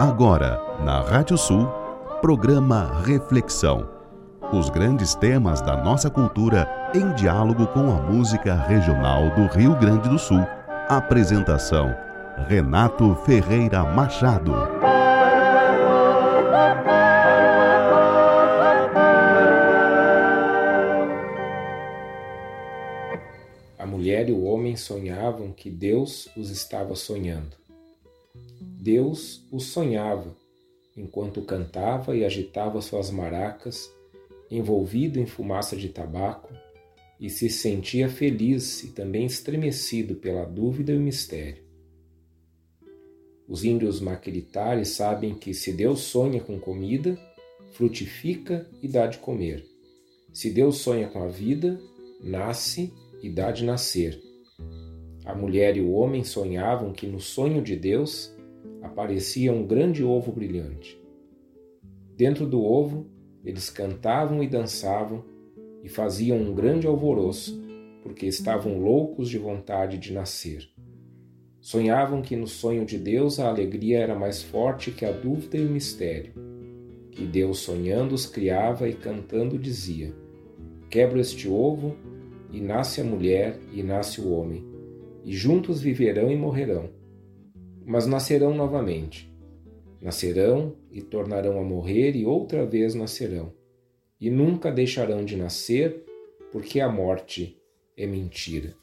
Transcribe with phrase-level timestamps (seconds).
[0.00, 1.66] Agora, na Rádio Sul,
[2.20, 3.90] programa Reflexão.
[4.52, 10.08] Os grandes temas da nossa cultura em diálogo com a música regional do Rio Grande
[10.08, 10.46] do Sul.
[10.88, 11.92] Apresentação:
[12.46, 14.54] Renato Ferreira Machado.
[23.76, 27.67] A mulher e o homem sonhavam que Deus os estava sonhando.
[28.88, 30.34] Deus os sonhava
[30.96, 33.94] enquanto cantava e agitava suas maracas,
[34.50, 36.54] envolvido em fumaça de tabaco,
[37.20, 41.62] e se sentia feliz e também estremecido pela dúvida e o mistério.
[43.46, 47.18] Os índios maquilitares sabem que se Deus sonha com comida,
[47.72, 49.66] frutifica e dá de comer.
[50.32, 51.78] Se Deus sonha com a vida,
[52.22, 52.90] nasce
[53.22, 54.18] e dá de nascer.
[55.26, 58.37] A mulher e o homem sonhavam que no sonho de Deus
[58.82, 61.00] aparecia um grande ovo brilhante.
[62.16, 63.06] Dentro do ovo,
[63.44, 65.24] eles cantavam e dançavam
[65.82, 67.60] e faziam um grande alvoroço,
[68.02, 70.68] porque estavam loucos de vontade de nascer.
[71.60, 75.64] Sonhavam que no sonho de Deus a alegria era mais forte que a dúvida e
[75.64, 76.32] o mistério.
[77.10, 80.14] Que Deus sonhando os criava e cantando dizia:
[80.88, 81.96] Quebro este ovo
[82.52, 84.64] e nasce a mulher e nasce o homem,
[85.24, 86.97] e juntos viverão e morrerão
[87.88, 89.32] mas nascerão novamente.
[89.98, 93.50] Nascerão e tornarão a morrer e outra vez nascerão.
[94.20, 96.04] E nunca deixarão de nascer,
[96.52, 97.58] porque a morte
[97.96, 98.74] é mentira.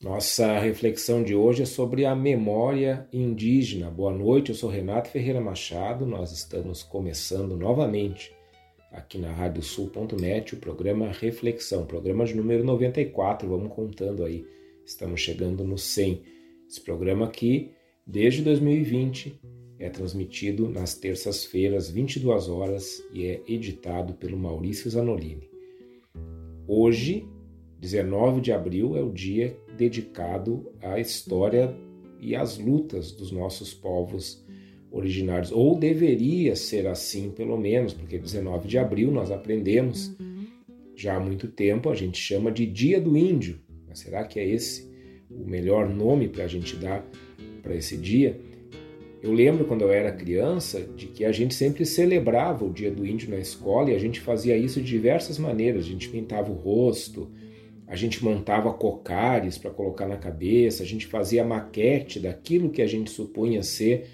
[0.00, 3.90] Nossa reflexão de hoje é sobre a memória indígena.
[3.90, 6.06] Boa noite, eu sou Renato Ferreira Machado.
[6.06, 8.34] Nós estamos começando novamente
[8.90, 13.46] aqui na radiosul.net o programa Reflexão, programa de número 94.
[13.46, 14.46] Vamos contando aí,
[14.86, 16.22] estamos chegando no 100.
[16.66, 17.72] Esse programa aqui,
[18.06, 19.38] desde 2020,
[19.78, 25.47] é transmitido nas terças-feiras, 22 horas, e é editado pelo Maurício Zanolini.
[26.70, 27.26] Hoje,
[27.80, 31.74] 19 de abril, é o dia dedicado à história
[32.20, 34.44] e às lutas dos nossos povos
[34.90, 35.50] originários.
[35.50, 40.14] Ou deveria ser assim, pelo menos, porque 19 de abril nós aprendemos
[40.94, 43.60] já há muito tempo, a gente chama de Dia do Índio.
[43.88, 44.86] Mas será que é esse
[45.30, 47.02] o melhor nome para a gente dar
[47.62, 48.38] para esse dia?
[49.20, 53.04] Eu lembro quando eu era criança de que a gente sempre celebrava o Dia do
[53.04, 55.84] Índio na escola e a gente fazia isso de diversas maneiras.
[55.84, 57.28] A gente pintava o rosto,
[57.88, 62.86] a gente montava cocares para colocar na cabeça, a gente fazia maquete daquilo que a
[62.86, 64.06] gente supunha ser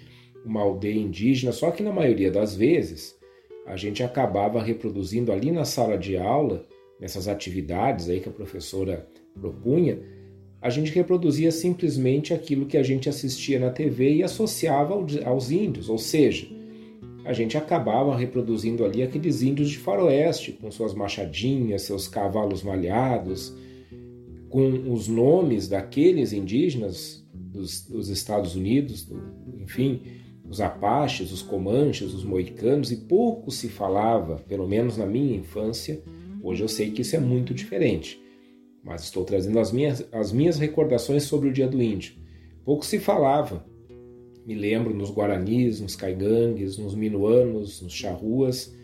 [0.43, 3.15] uma aldeia indígena, só que na maioria das vezes
[3.65, 6.63] a gente acabava reproduzindo ali na sala de aula,
[6.99, 9.07] nessas atividades aí que a professora
[9.39, 9.99] propunha,
[10.65, 15.89] a gente reproduzia simplesmente aquilo que a gente assistia na TV e associava aos índios,
[15.89, 16.47] ou seja,
[17.23, 23.55] a gente acabava reproduzindo ali aqueles índios de faroeste, com suas machadinhas, seus cavalos malhados,
[24.49, 29.21] com os nomes daqueles indígenas dos, dos Estados Unidos, do,
[29.61, 30.01] enfim,
[30.49, 36.01] os apaches, os comanches, os moicanos, e pouco se falava, pelo menos na minha infância.
[36.41, 38.24] Hoje eu sei que isso é muito diferente,
[38.85, 42.13] mas estou trazendo as minhas, as minhas recordações sobre o Dia do Índio.
[42.63, 43.65] Pouco se falava.
[44.45, 48.75] Me lembro nos Guaranis, nos Caigangues, nos Minuanos, nos Charruas.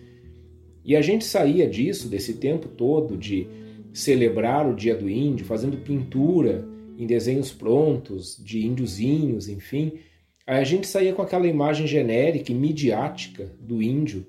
[0.84, 3.48] E a gente saía disso, desse tempo todo de
[3.94, 6.68] celebrar o Dia do Índio, fazendo pintura
[6.98, 10.00] em desenhos prontos de índiozinhos, enfim.
[10.48, 14.26] Aí a gente saía com aquela imagem genérica e midiática do índio,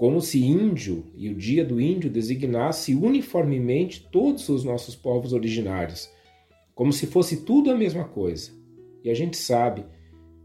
[0.00, 6.10] como se índio e o Dia do Índio designasse uniformemente todos os nossos povos originários,
[6.74, 8.50] como se fosse tudo a mesma coisa.
[9.04, 9.84] E a gente sabe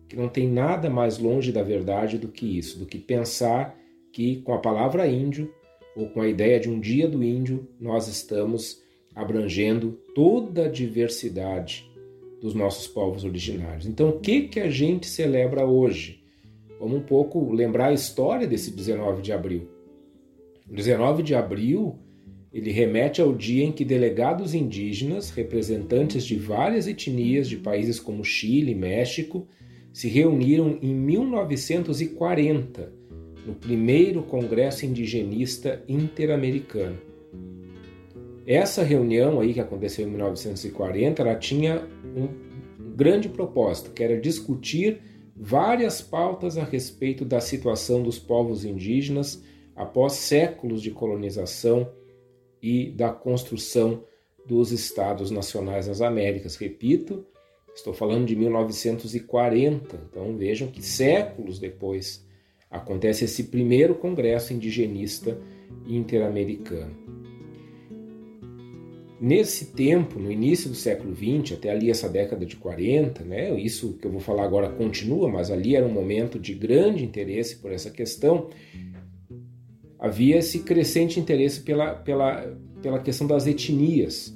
[0.10, 3.80] que não tem nada mais longe da verdade do que isso, do que pensar
[4.12, 5.50] que com a palavra índio
[5.96, 8.81] ou com a ideia de um dia do índio, nós estamos
[9.16, 11.90] abrangendo toda a diversidade
[12.42, 13.86] dos nossos povos originários.
[13.86, 16.25] Então, o que que a gente celebra hoje?
[16.80, 19.68] Vamos um pouco lembrar a história desse 19 de abril.
[20.69, 21.98] O 19 de abril,
[22.51, 28.24] ele remete ao dia em que delegados indígenas, representantes de várias etnias de países como
[28.24, 29.48] Chile e México,
[29.94, 32.92] se reuniram em 1940
[33.45, 36.98] no primeiro Congresso Indigenista Interamericano.
[38.45, 42.28] Essa reunião aí que aconteceu em 1940, ela tinha um
[42.95, 44.99] grande propósito, que era discutir
[45.35, 49.44] várias pautas a respeito da situação dos povos indígenas
[49.75, 51.92] após séculos de colonização
[52.61, 54.04] e da construção
[54.45, 56.56] dos estados nacionais nas Américas.
[56.56, 57.25] Repito,
[57.75, 62.25] estou falando de 1940, então vejam que séculos depois
[62.69, 65.37] acontece esse primeiro congresso indigenista
[65.85, 67.05] interamericano.
[69.25, 73.94] Nesse tempo, no início do século XX, até ali essa década de 40, né, isso
[73.94, 77.71] que eu vou falar agora continua, mas ali era um momento de grande interesse por
[77.71, 78.51] essa questão,
[79.97, 84.31] havia esse crescente interesse pela, pela, pela questão das etnias,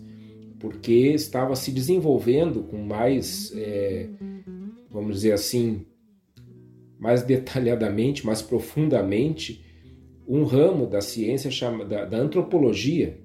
[0.60, 4.10] porque estava se desenvolvendo com mais, é,
[4.89, 5.86] vamos dizer assim,
[6.98, 9.63] mais detalhadamente, mais profundamente,
[10.27, 13.19] um ramo da ciência chamada da antropologia,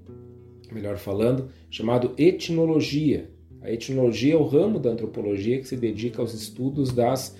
[0.74, 3.30] melhor falando, chamado etnologia.
[3.62, 7.36] A etnologia é o ramo da antropologia que se dedica aos estudos das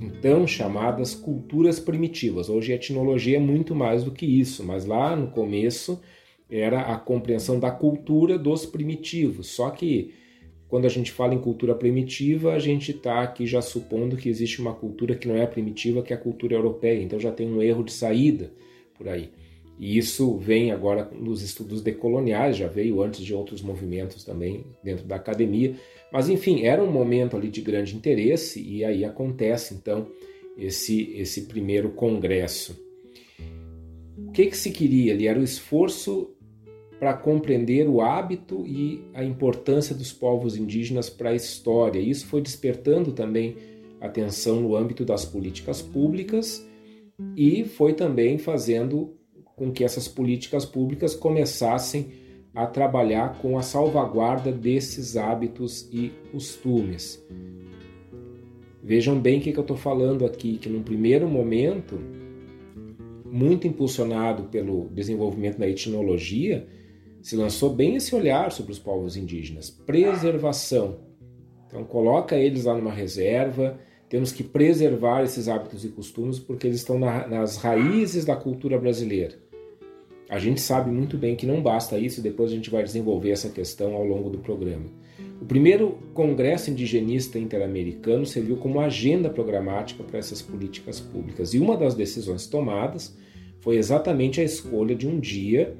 [0.00, 2.48] então chamadas culturas primitivas.
[2.48, 6.00] Hoje a etnologia é muito mais do que isso, mas lá no começo
[6.50, 9.48] era a compreensão da cultura dos primitivos.
[9.48, 10.12] Só que
[10.68, 14.60] quando a gente fala em cultura primitiva, a gente está aqui já supondo que existe
[14.60, 17.02] uma cultura que não é primitiva, que é a cultura europeia.
[17.02, 18.52] Então já tem um erro de saída
[18.94, 19.30] por aí.
[19.78, 25.04] E isso vem agora nos estudos decoloniais, já veio antes de outros movimentos também dentro
[25.06, 25.74] da academia.
[26.12, 30.06] Mas enfim, era um momento ali de grande interesse e aí acontece então
[30.56, 32.80] esse, esse primeiro congresso.
[34.16, 35.26] O que, que se queria ali?
[35.26, 36.30] Era o esforço
[36.98, 41.98] para compreender o hábito e a importância dos povos indígenas para a história.
[41.98, 43.56] Isso foi despertando também
[44.00, 46.64] atenção no âmbito das políticas públicas
[47.36, 49.16] e foi também fazendo
[49.62, 52.08] com que essas políticas públicas começassem
[52.52, 57.24] a trabalhar com a salvaguarda desses hábitos e costumes.
[58.82, 61.96] Vejam bem o que, eu estou falando aqui, que num primeiro momento,
[63.24, 66.66] muito impulsionado pelo desenvolvimento da etnologia,
[67.22, 70.98] se lançou bem esse olhar sobre os povos indígenas, preservação.
[71.68, 73.78] Então coloca eles lá numa reserva,
[74.08, 78.76] temos que preservar esses hábitos e costumes porque eles estão na, nas raízes da cultura
[78.76, 79.41] brasileira.
[80.32, 83.50] A gente sabe muito bem que não basta isso, depois a gente vai desenvolver essa
[83.50, 84.86] questão ao longo do programa.
[85.38, 91.76] O primeiro Congresso Indigenista Interamericano serviu como agenda programática para essas políticas públicas e uma
[91.76, 93.14] das decisões tomadas
[93.60, 95.76] foi exatamente a escolha de um dia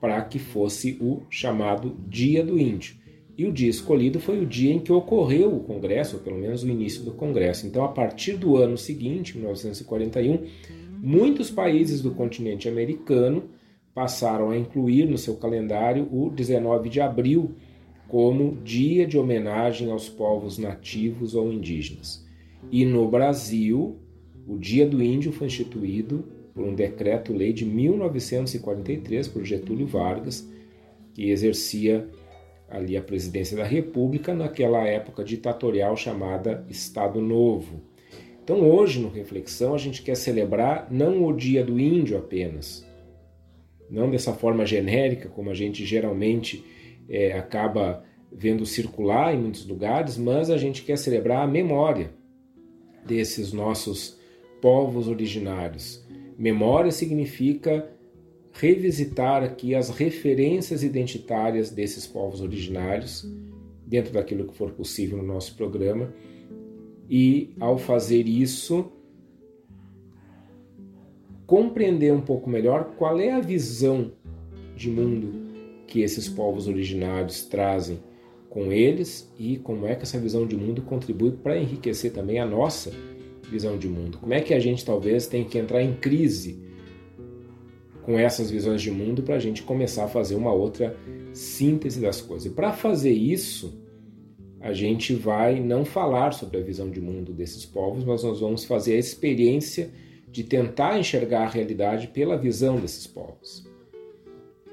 [0.00, 2.94] para que fosse o chamado Dia do Índio.
[3.36, 6.62] E o dia escolhido foi o dia em que ocorreu o Congresso, ou pelo menos
[6.62, 7.66] o início do Congresso.
[7.66, 10.44] Então, a partir do ano seguinte, 1941,
[10.98, 13.44] muitos países do continente americano
[13.94, 17.54] passaram a incluir no seu calendário o 19 de abril
[18.06, 22.26] como dia de homenagem aos povos nativos ou indígenas.
[22.70, 23.98] E no Brasil,
[24.46, 26.24] o Dia do Índio foi instituído
[26.54, 30.48] por um decreto-lei de 1943 por Getúlio Vargas,
[31.14, 32.08] que exercia
[32.68, 37.82] ali a presidência da República naquela época ditatorial chamada Estado Novo.
[38.48, 42.82] Então hoje no Reflexão a gente quer celebrar não o Dia do Índio apenas,
[43.90, 46.64] não dessa forma genérica como a gente geralmente
[47.10, 48.02] é, acaba
[48.32, 52.10] vendo circular em muitos lugares, mas a gente quer celebrar a memória
[53.04, 54.18] desses nossos
[54.62, 56.02] povos originários.
[56.38, 57.86] Memória significa
[58.54, 63.30] revisitar aqui as referências identitárias desses povos originários,
[63.86, 66.14] dentro daquilo que for possível no nosso programa,
[67.08, 68.92] e ao fazer isso,
[71.46, 74.12] compreender um pouco melhor qual é a visão
[74.76, 75.48] de mundo
[75.86, 77.98] que esses povos originários trazem
[78.50, 82.46] com eles e como é que essa visão de mundo contribui para enriquecer também a
[82.46, 82.92] nossa
[83.50, 84.18] visão de mundo?
[84.18, 86.62] Como é que a gente talvez tem que entrar em crise
[88.02, 90.96] com essas visões de mundo para a gente começar a fazer uma outra
[91.32, 92.50] síntese das coisas?
[92.50, 93.80] E para fazer isso,
[94.60, 98.64] a gente vai não falar sobre a visão de mundo desses povos, mas nós vamos
[98.64, 99.90] fazer a experiência
[100.30, 103.66] de tentar enxergar a realidade pela visão desses povos.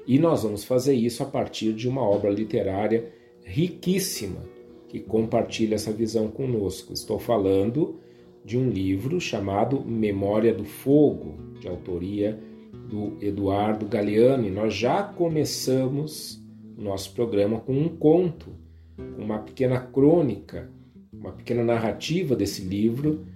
[0.06, 3.12] E nós vamos fazer isso a partir de uma obra literária
[3.44, 4.42] riquíssima
[4.88, 6.92] que compartilha essa visão conosco.
[6.92, 8.00] Estou falando
[8.44, 12.38] de um livro chamado Memória do Fogo, de autoria
[12.88, 14.50] do Eduardo Galeani.
[14.50, 16.40] Nós já começamos
[16.78, 18.50] o nosso programa com um conto,
[19.18, 20.70] uma pequena crônica,
[21.12, 23.26] uma pequena narrativa desse livro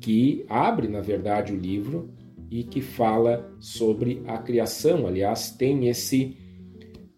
[0.00, 2.10] que abre, na verdade, o livro
[2.50, 5.06] e que fala sobre a criação.
[5.06, 6.36] Aliás, tem esse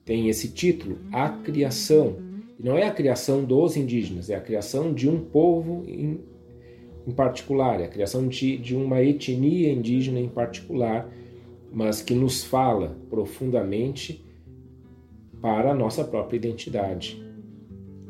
[0.04, 2.16] tem esse título, A Criação.
[2.59, 7.80] E não é a criação dos indígenas, é a criação de um povo em particular,
[7.80, 11.09] é a criação de, de uma etnia indígena em particular,
[11.73, 14.25] mas que nos fala profundamente
[15.40, 17.30] para a nossa própria identidade.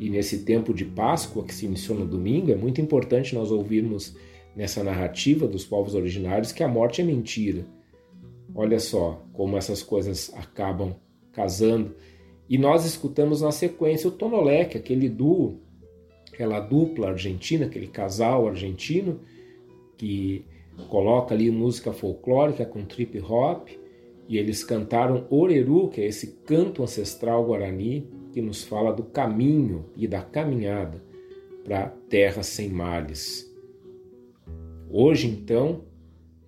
[0.00, 4.16] E nesse tempo de Páscoa, que se iniciou no domingo, é muito importante nós ouvirmos
[4.56, 7.66] nessa narrativa dos povos originários que a morte é mentira.
[8.54, 10.96] Olha só como essas coisas acabam
[11.32, 11.94] casando.
[12.48, 15.60] E nós escutamos na sequência o Tonolec, aquele duo
[16.32, 19.20] aquela dupla argentina, aquele casal argentino
[19.98, 20.46] que
[20.88, 23.68] coloca ali música folclórica com trip hop
[24.26, 29.86] e eles cantaram Oreru, que é esse canto ancestral guarani que nos fala do caminho
[29.96, 31.02] e da caminhada
[31.64, 33.50] para terras sem males.
[34.88, 35.84] Hoje, então,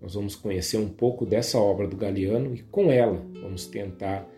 [0.01, 4.29] nós vamos conhecer um pouco dessa obra do Galeano e com ela vamos tentar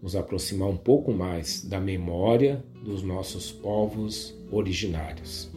[0.00, 5.50] nos aproximar um pouco mais da memória dos nossos povos originários.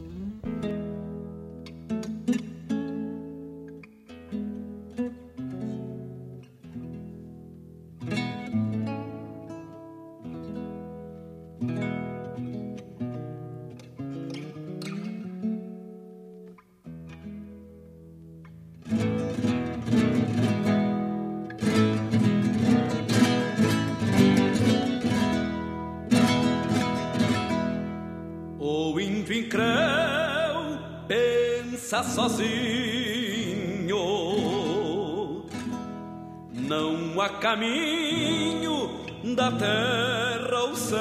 [37.41, 39.01] Caminho
[39.35, 40.99] da terra ao céu.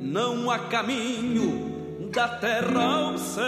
[0.00, 3.44] Não há caminho da terra ao céu.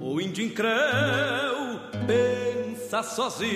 [0.00, 3.48] O índio incréu pensa sozinho.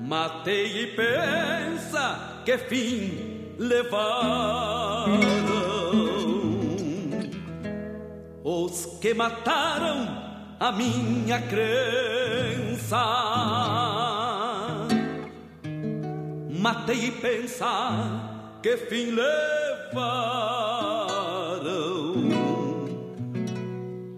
[0.00, 1.61] Matei e pensa
[2.44, 5.20] que fim levaram
[8.44, 10.22] os que mataram
[10.58, 13.02] a minha crença.
[16.50, 20.12] Matei e pensa que fim levaram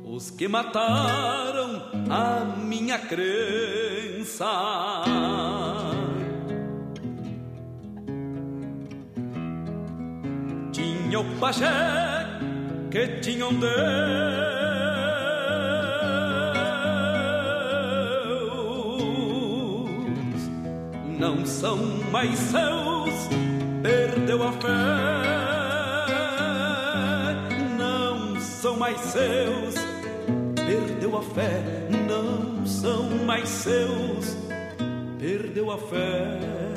[0.04, 4.44] os que mataram a minha crença.
[11.14, 12.26] Tinha o pajé
[12.90, 13.70] que tinha um Deus,
[21.16, 21.76] não são
[22.10, 23.28] mais seus
[23.80, 24.68] perdeu a fé,
[27.78, 29.74] não são mais seus.
[30.66, 31.62] Perdeu a fé,
[32.08, 34.36] não são mais seus.
[35.20, 36.73] Perdeu a fé.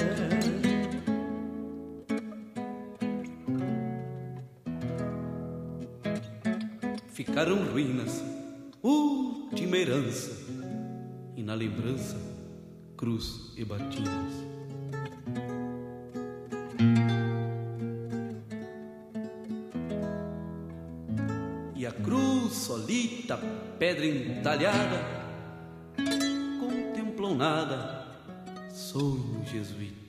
[7.37, 8.23] Ficaram ruínas,
[8.81, 10.31] última herança,
[11.35, 12.17] e na lembrança,
[12.97, 14.33] cruz e batidas.
[22.49, 23.37] solita,
[23.77, 24.99] pedra entalhada,
[26.59, 28.15] contemplam nada,
[28.71, 30.06] sonho jesuíta.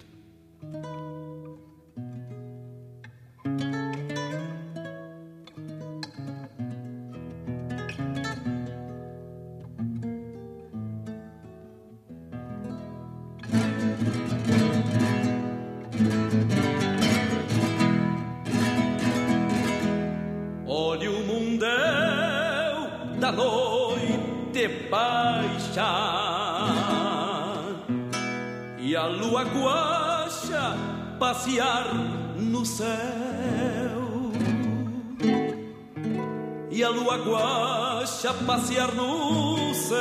[38.19, 39.97] Guacha passear no céu.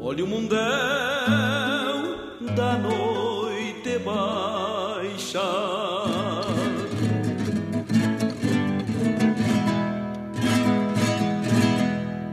[0.00, 0.58] Olha o mundão
[2.54, 5.40] da noite baixa.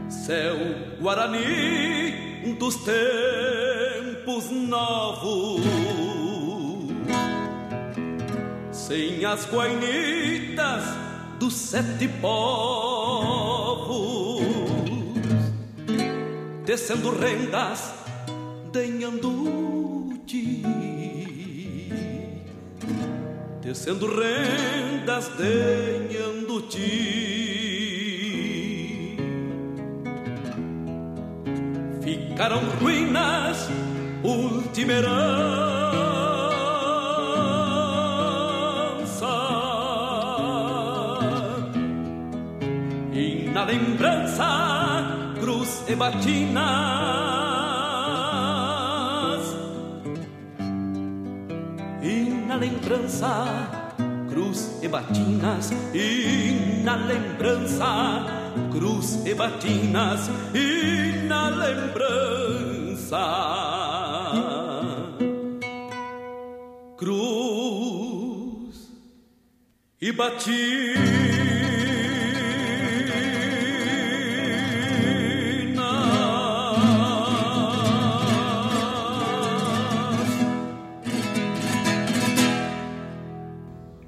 [0.08, 0.56] Céu
[1.00, 5.62] Guarani dos tempos novos,
[8.70, 11.01] sem as guainitas
[11.42, 12.44] dos sete povos,
[16.64, 17.92] descendo rendas,
[18.72, 20.62] denhando-te,
[23.60, 26.78] descendo rendas, denhando-te.
[32.02, 33.68] Ficaram ruínas
[34.22, 34.92] última
[43.72, 44.48] lembrança,
[45.40, 46.62] cruz e batinas.
[52.02, 53.46] E na lembrança,
[54.28, 55.70] cruz e batinas.
[55.94, 58.26] E na lembrança,
[58.70, 60.30] cruz e batinas.
[60.54, 62.02] E na lembrança.
[70.02, 71.21] e bati.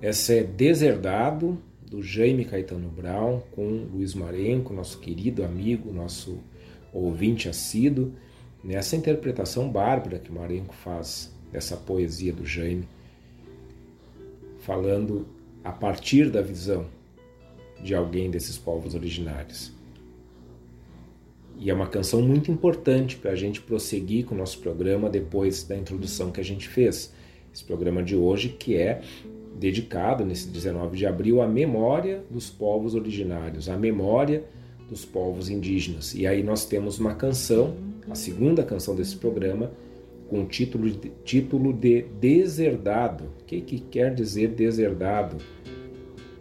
[0.05, 1.59] Essa é Deserdado,
[1.91, 6.41] do Jaime Caetano Brown, com Luiz Marenco, nosso querido amigo, nosso
[6.93, 8.13] ouvinte assíduo,
[8.63, 12.87] nessa interpretação bárbara que Marenco faz dessa poesia do Jaime,
[14.59, 15.27] falando
[15.65, 16.85] a partir da visão
[17.83, 19.73] de alguém desses povos originários.
[21.59, 25.65] E é uma canção muito importante para a gente prosseguir com o nosso programa depois
[25.65, 27.11] da introdução que a gente fez.
[27.55, 29.01] Esse programa de hoje que é
[29.59, 34.45] dedicado, nesse 19 de abril, à memória dos povos originários, à memória
[34.89, 36.15] dos povos indígenas.
[36.15, 37.75] E aí nós temos uma canção,
[38.11, 39.71] a segunda canção desse programa,
[40.29, 43.25] com o título de, título de Deserdado.
[43.41, 45.37] O que, que quer dizer deserdado?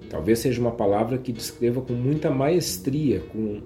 [0.10, 3.62] Talvez seja uma palavra que descreva com muita maestria, com,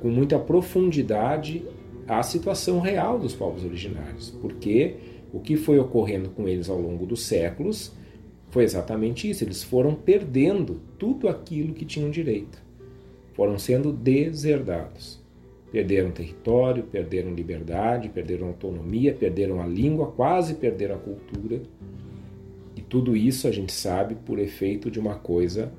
[0.00, 1.64] com muita profundidade
[2.06, 4.96] a situação real dos povos originários, porque
[5.32, 7.92] o que foi ocorrendo com eles ao longo dos séculos
[8.52, 9.42] foi exatamente isso.
[9.42, 12.62] Eles foram perdendo tudo aquilo que tinham direito.
[13.32, 15.20] Foram sendo deserdados.
[15.72, 21.62] Perderam território, perderam liberdade, perderam autonomia, perderam a língua, quase perderam a cultura.
[22.76, 25.72] E tudo isso a gente sabe por efeito de uma coisa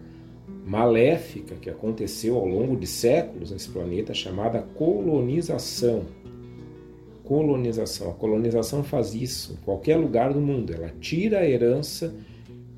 [0.66, 6.06] maléfica que aconteceu ao longo de séculos nesse planeta chamada colonização.
[7.24, 8.10] Colonização.
[8.10, 10.74] A colonização faz isso em qualquer lugar do mundo.
[10.74, 12.16] Ela tira a herança,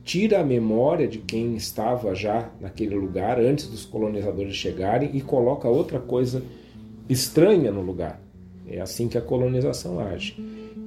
[0.05, 5.67] tira a memória de quem estava já naquele lugar antes dos colonizadores chegarem e coloca
[5.67, 6.43] outra coisa
[7.09, 8.21] estranha no lugar.
[8.67, 10.37] É assim que a colonização age.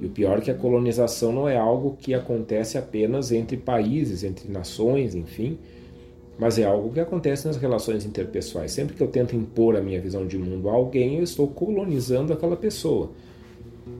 [0.01, 4.23] E o pior é que a colonização não é algo que acontece apenas entre países,
[4.23, 5.57] entre nações, enfim,
[6.37, 8.71] mas é algo que acontece nas relações interpessoais.
[8.71, 12.31] Sempre que eu tento impor a minha visão de mundo a alguém, eu estou colonizando
[12.31, 13.11] aquela pessoa.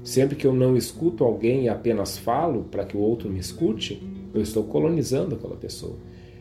[0.02, 4.02] Sempre que eu não escuto alguém e apenas falo para que o outro me escute,
[4.34, 5.96] eu estou colonizando aquela pessoa.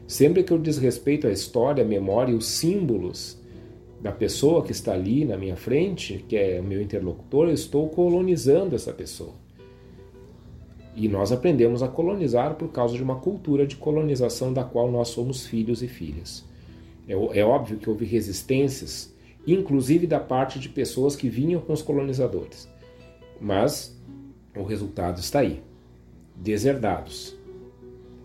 [0.06, 3.38] Sempre que eu desrespeito a história, a memória e os símbolos
[4.00, 7.88] da pessoa que está ali na minha frente, que é o meu interlocutor, eu estou
[7.88, 9.34] colonizando essa pessoa.
[10.94, 15.08] E nós aprendemos a colonizar por causa de uma cultura de colonização da qual nós
[15.08, 16.44] somos filhos e filhas.
[17.06, 19.14] É, é óbvio que houve resistências,
[19.46, 22.68] inclusive da parte de pessoas que vinham com os colonizadores.
[23.40, 23.96] Mas
[24.56, 25.62] o resultado está aí.
[26.34, 27.37] Deserdados.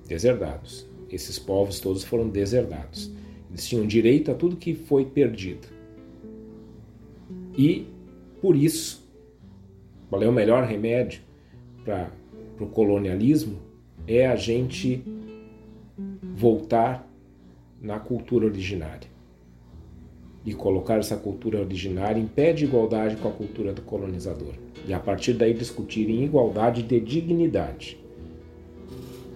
[0.08, 0.88] Deserdados.
[1.10, 3.12] Esses povos todos foram deserdados.
[3.50, 5.68] Eles tinham direito a tudo que foi perdido.
[7.58, 7.86] E,
[8.42, 9.08] por isso,
[10.10, 11.22] qual é o melhor remédio
[11.86, 12.12] para
[12.60, 13.60] o colonialismo?
[14.08, 15.04] É a gente
[16.36, 17.08] voltar
[17.82, 19.14] na cultura originária
[20.46, 24.54] e colocar essa cultura originária em pé de igualdade com a cultura do colonizador.
[24.86, 28.03] E a partir daí discutir em igualdade de dignidade.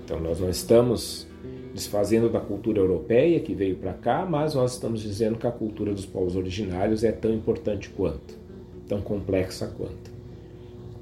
[0.07, 1.27] Então nós não estamos
[1.73, 5.93] desfazendo da cultura europeia que veio para cá, mas nós estamos dizendo que a cultura
[5.93, 8.39] dos povos originários é tão importante quanto,
[8.87, 10.09] tão complexa quanto.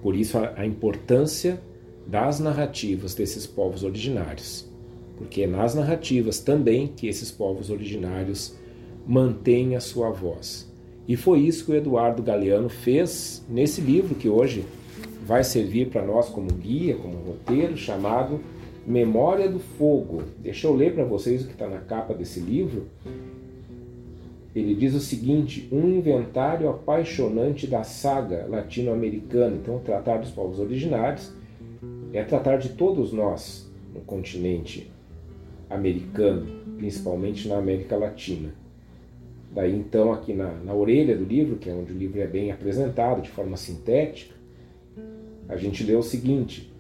[0.02, 1.62] Por isso a, importância
[2.08, 4.68] das narrativas desses povos originários,
[5.20, 8.56] porque é nas narrativas também que esses povos originários
[9.06, 10.68] mantêm a sua voz.
[11.08, 14.66] E foi isso que o Eduardo Galeano fez nesse livro que hoje
[15.24, 18.42] vai servir para nós como guia, como roteiro, chamado
[18.86, 20.22] Memória do Fogo.
[20.38, 22.86] Deixa eu ler para vocês o que está na capa desse livro.
[24.56, 29.56] Ele diz o seguinte: um inventário apaixonante da saga latino-americana.
[29.56, 31.34] Então, tratar dos povos originários
[32.14, 34.92] é tratar de todos nós no continente
[35.68, 36.46] americano,
[36.78, 38.54] principalmente na América Latina.
[39.52, 42.52] Daí, então, aqui na, na orelha do livro, que é onde o livro é bem
[42.52, 44.36] apresentado de forma sintética,
[45.50, 46.72] a gente lê o seguinte: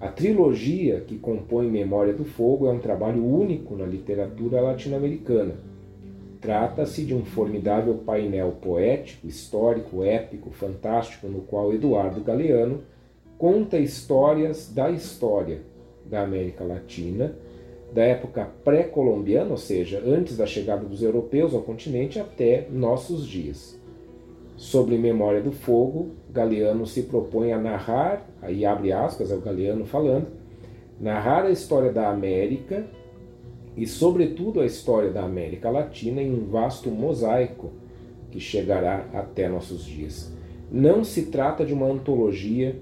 [0.00, 5.56] a trilogia que compõe Memória do Fogo é um trabalho único na literatura latino-americana.
[6.40, 12.80] Trata-se de um formidável painel poético, histórico, épico, fantástico, no qual Eduardo Galeano
[13.36, 15.60] conta histórias da história
[16.06, 17.36] da América Latina,
[17.92, 23.79] da época pré-colombiana, ou seja, antes da chegada dos europeus ao continente, até nossos dias.
[24.60, 29.86] Sobre Memória do Fogo, Galeano se propõe a narrar, aí abre aspas, é o Galeano
[29.86, 30.26] falando,
[31.00, 32.84] narrar a história da América
[33.74, 37.72] e, sobretudo, a história da América Latina em um vasto mosaico
[38.30, 40.30] que chegará até nossos dias.
[40.70, 42.78] Não se trata de uma antologia,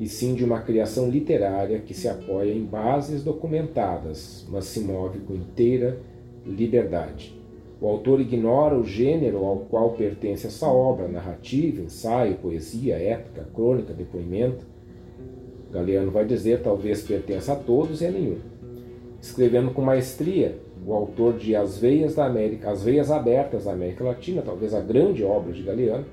[0.00, 5.20] e sim de uma criação literária que se apoia em bases documentadas, mas se move
[5.20, 6.00] com inteira
[6.44, 7.39] liberdade.
[7.80, 13.94] O autor ignora o gênero ao qual pertence essa obra, narrativa, ensaio, poesia, épica, crônica,
[13.94, 14.66] depoimento.
[15.72, 18.38] Galeano vai dizer talvez pertença a todos e a nenhum.
[19.22, 24.04] Escrevendo com maestria, o autor de As Veias da América, As Veias Abertas da América
[24.04, 26.04] Latina, talvez a grande obra de Galeano,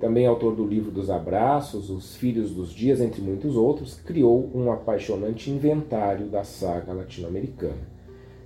[0.00, 4.70] também autor do livro dos Abraços, Os Filhos dos Dias, entre muitos outros, criou um
[4.72, 7.99] apaixonante inventário da saga latino-americana.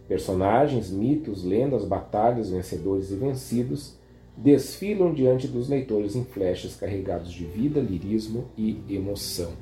[0.09, 3.99] Personagens, mitos, lendas, batalhas, vencedores e vencidos
[4.37, 9.53] desfilam diante dos leitores em flechas carregados de vida, lirismo e emoção.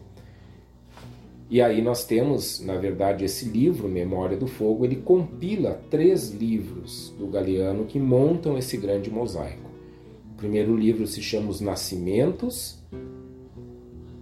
[1.48, 7.14] E aí nós temos, na verdade, esse livro, Memória do Fogo, ele compila três livros
[7.18, 9.70] do Galeano que montam esse grande mosaico.
[10.32, 12.82] O primeiro livro se chama Os Nascimentos,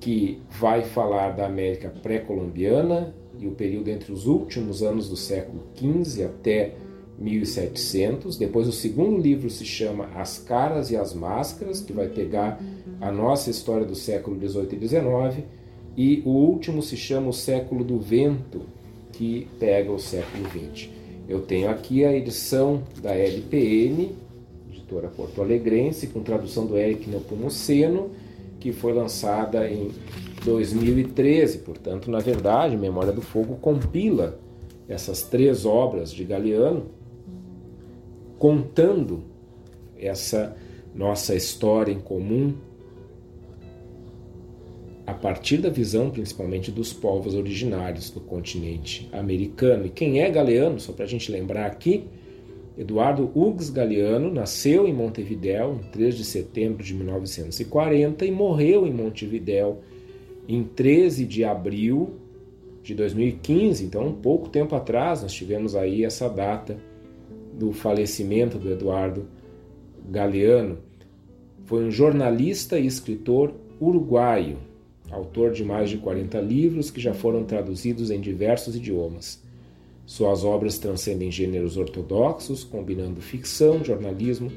[0.00, 5.62] que vai falar da América pré-colombiana e o período entre os últimos anos do século
[5.74, 6.74] XV até
[7.18, 8.36] 1700.
[8.36, 12.62] Depois, o segundo livro se chama As Caras e as Máscaras, que vai pegar
[13.00, 15.44] a nossa história do século XVIII e XIX.
[15.96, 18.62] E o último se chama O Século do Vento,
[19.12, 20.88] que pega o século XX.
[21.28, 24.10] Eu tenho aqui a edição da LPN,
[24.72, 28.10] editora porto-alegrense, com tradução do Eric Nepomuceno,
[28.58, 29.90] que foi lançada em
[30.44, 31.58] 2013.
[31.58, 34.38] Portanto, na verdade, Memória do Fogo compila
[34.88, 36.86] essas três obras de Galeano,
[38.38, 39.22] contando
[39.98, 40.56] essa
[40.94, 42.54] nossa história em comum
[45.06, 49.86] a partir da visão principalmente dos povos originários do continente americano.
[49.86, 52.04] E quem é Galeano, só para a gente lembrar aqui,
[52.78, 58.92] Eduardo Hugues Galeano nasceu em Montevidéu em 3 de setembro de 1940 e morreu em
[58.92, 59.80] Montevidéu
[60.52, 62.16] em 13 de abril
[62.82, 63.84] de 2015.
[63.84, 66.76] Então, um pouco tempo atrás, nós tivemos aí essa data
[67.56, 69.26] do falecimento do Eduardo
[70.10, 70.78] Galeano.
[71.66, 74.58] Foi um jornalista e escritor uruguaio,
[75.08, 79.40] autor de mais de 40 livros que já foram traduzidos em diversos idiomas.
[80.04, 84.50] Suas obras transcendem gêneros ortodoxos, combinando ficção, jornalismo,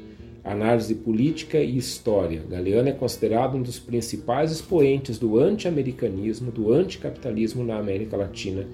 [0.44, 2.42] análise política e história.
[2.48, 8.66] Galeano é considerado um dos principais expoentes do anti-americanismo, do anticapitalismo na América Latina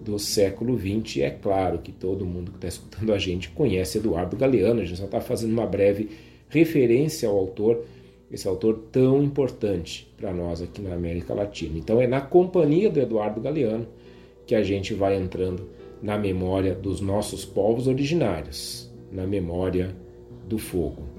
[0.00, 1.18] do século XX.
[1.18, 4.98] É claro que todo mundo que está escutando a gente conhece Eduardo Galeano, a gente
[4.98, 6.08] só está fazendo uma breve
[6.48, 7.84] referência ao autor
[8.32, 11.78] esse autor tão importante para nós aqui na América Latina.
[11.78, 13.86] Então é na companhia do Eduardo Galeano
[14.46, 15.68] que a gente vai entrando
[16.02, 19.94] na memória dos nossos povos originários, na memória
[20.48, 21.11] do fogo.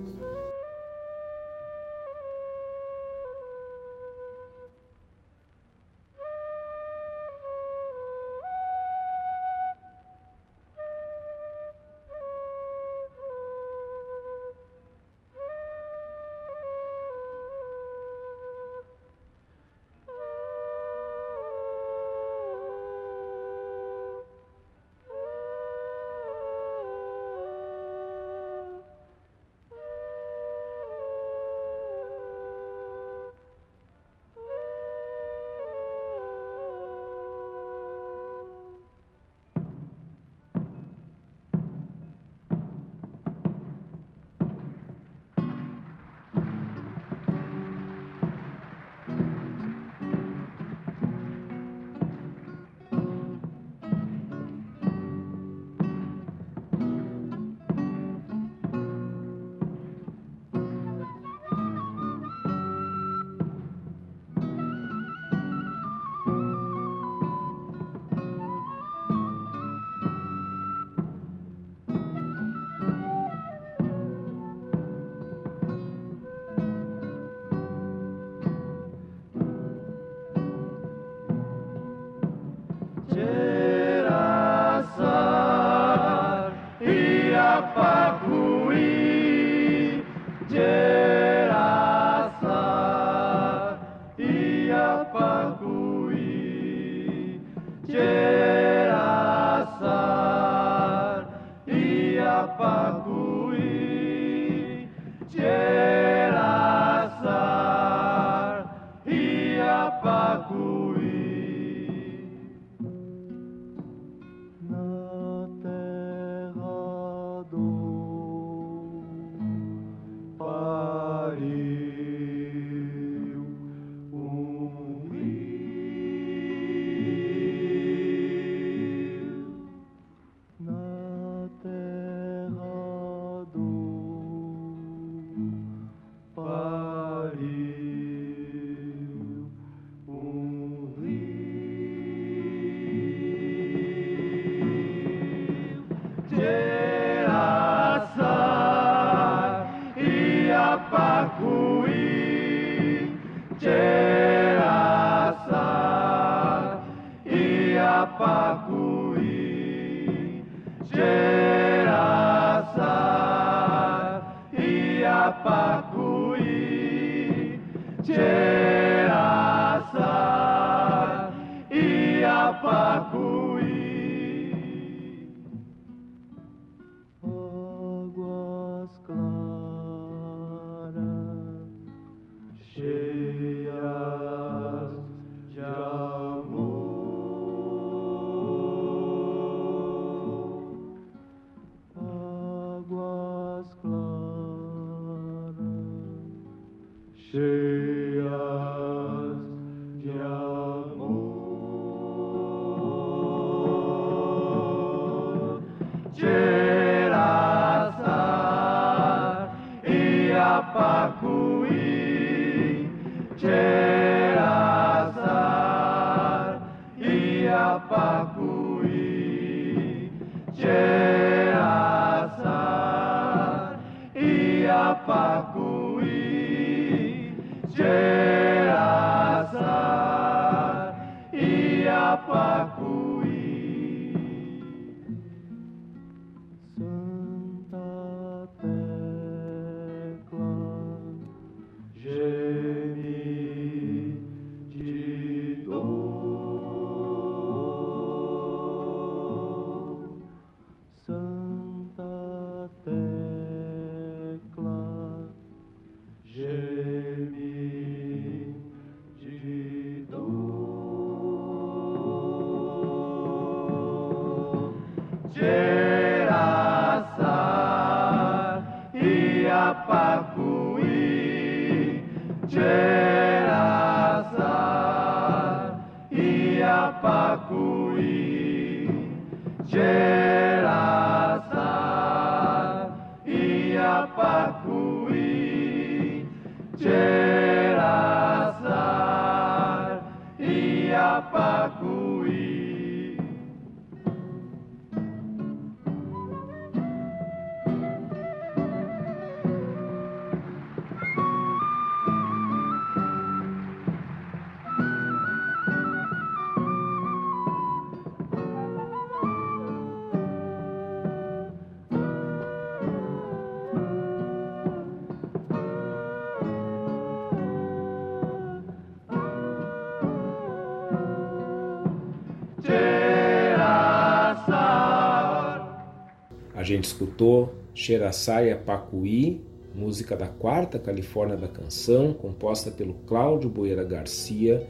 [327.84, 329.41] Xeraçaia Pacuí,
[329.76, 334.65] música da quarta Califórnia da Canção, composta pelo Cláudio Boeira Garcia,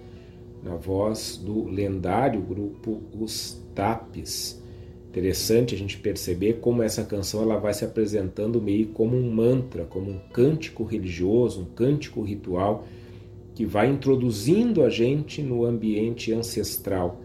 [0.63, 4.59] na voz do lendário grupo Os Tapes.
[5.09, 9.85] Interessante a gente perceber como essa canção ela vai se apresentando meio como um mantra,
[9.85, 12.87] como um cântico religioso, um cântico ritual
[13.53, 17.21] que vai introduzindo a gente no ambiente ancestral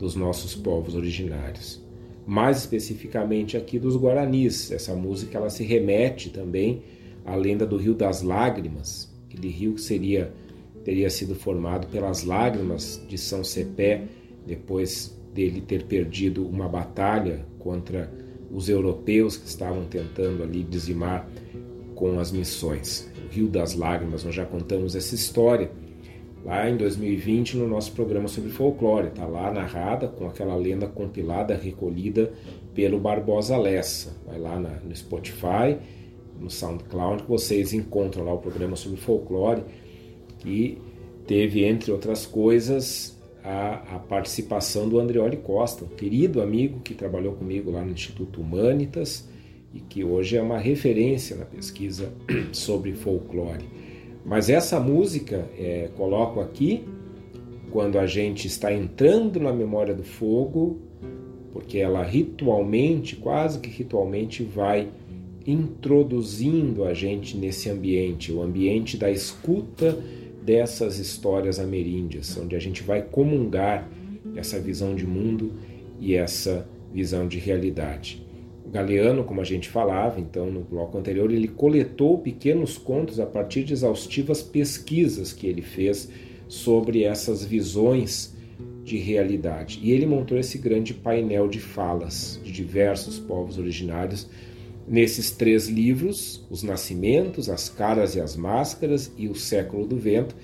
[0.00, 1.86] dos nossos povos originários
[2.28, 4.70] mais especificamente aqui dos Guaranis.
[4.70, 6.82] Essa música ela se remete também
[7.24, 10.30] à lenda do Rio das Lágrimas, aquele rio que seria
[10.84, 14.04] teria sido formado pelas lágrimas de São Cepé
[14.46, 18.10] depois dele ter perdido uma batalha contra
[18.50, 21.28] os europeus que estavam tentando ali dizimar
[21.94, 23.10] com as missões.
[23.26, 25.70] O Rio das Lágrimas, nós já contamos essa história
[26.44, 29.08] lá em 2020 no nosso programa sobre folclore.
[29.08, 32.32] Está lá narrada com aquela lenda compilada, recolhida
[32.74, 34.16] pelo Barbosa Lessa.
[34.26, 35.76] Vai lá na, no Spotify,
[36.38, 39.62] no SoundCloud, que vocês encontram lá o programa sobre folclore,
[40.38, 40.78] que
[41.26, 47.34] teve, entre outras coisas, a, a participação do Andreoli Costa, um querido amigo que trabalhou
[47.34, 49.28] comigo lá no Instituto Humanitas
[49.72, 52.12] e que hoje é uma referência na pesquisa
[52.52, 53.64] sobre folclore.
[54.28, 56.84] Mas essa música, é, coloco aqui,
[57.70, 60.78] quando a gente está entrando na memória do fogo,
[61.50, 64.88] porque ela ritualmente, quase que ritualmente, vai
[65.46, 69.98] introduzindo a gente nesse ambiente, o ambiente da escuta
[70.42, 73.88] dessas histórias ameríndias, onde a gente vai comungar
[74.36, 75.52] essa visão de mundo
[75.98, 78.27] e essa visão de realidade.
[78.70, 83.64] Galeano, como a gente falava então no bloco anterior, ele coletou pequenos contos a partir
[83.64, 86.10] de exaustivas pesquisas que ele fez
[86.46, 88.36] sobre essas visões
[88.84, 89.80] de realidade.
[89.82, 94.28] E ele montou esse grande painel de falas de diversos povos originários
[94.86, 100.34] nesses três livros, Os Nascimentos, As Caras e as Máscaras e O Século do Vento,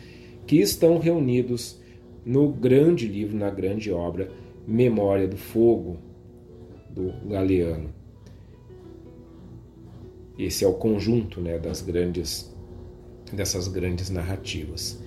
[0.47, 1.81] que estão reunidos
[2.25, 4.31] no grande livro, na grande obra
[4.67, 5.99] Memória do Fogo,
[6.91, 8.04] do Galeano.
[10.39, 12.53] Esse é o conjunto né, das grandes,
[13.33, 15.01] dessas grandes narrativas.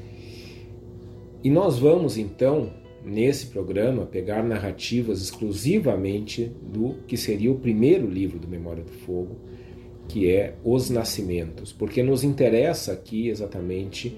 [1.43, 2.71] E nós vamos então,
[3.03, 9.36] nesse programa, pegar narrativas exclusivamente do que seria o primeiro livro do Memória do Fogo,
[10.07, 14.15] que é Os Nascimentos, porque nos interessa aqui exatamente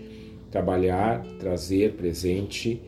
[0.51, 2.82] trabalhar, trazer presente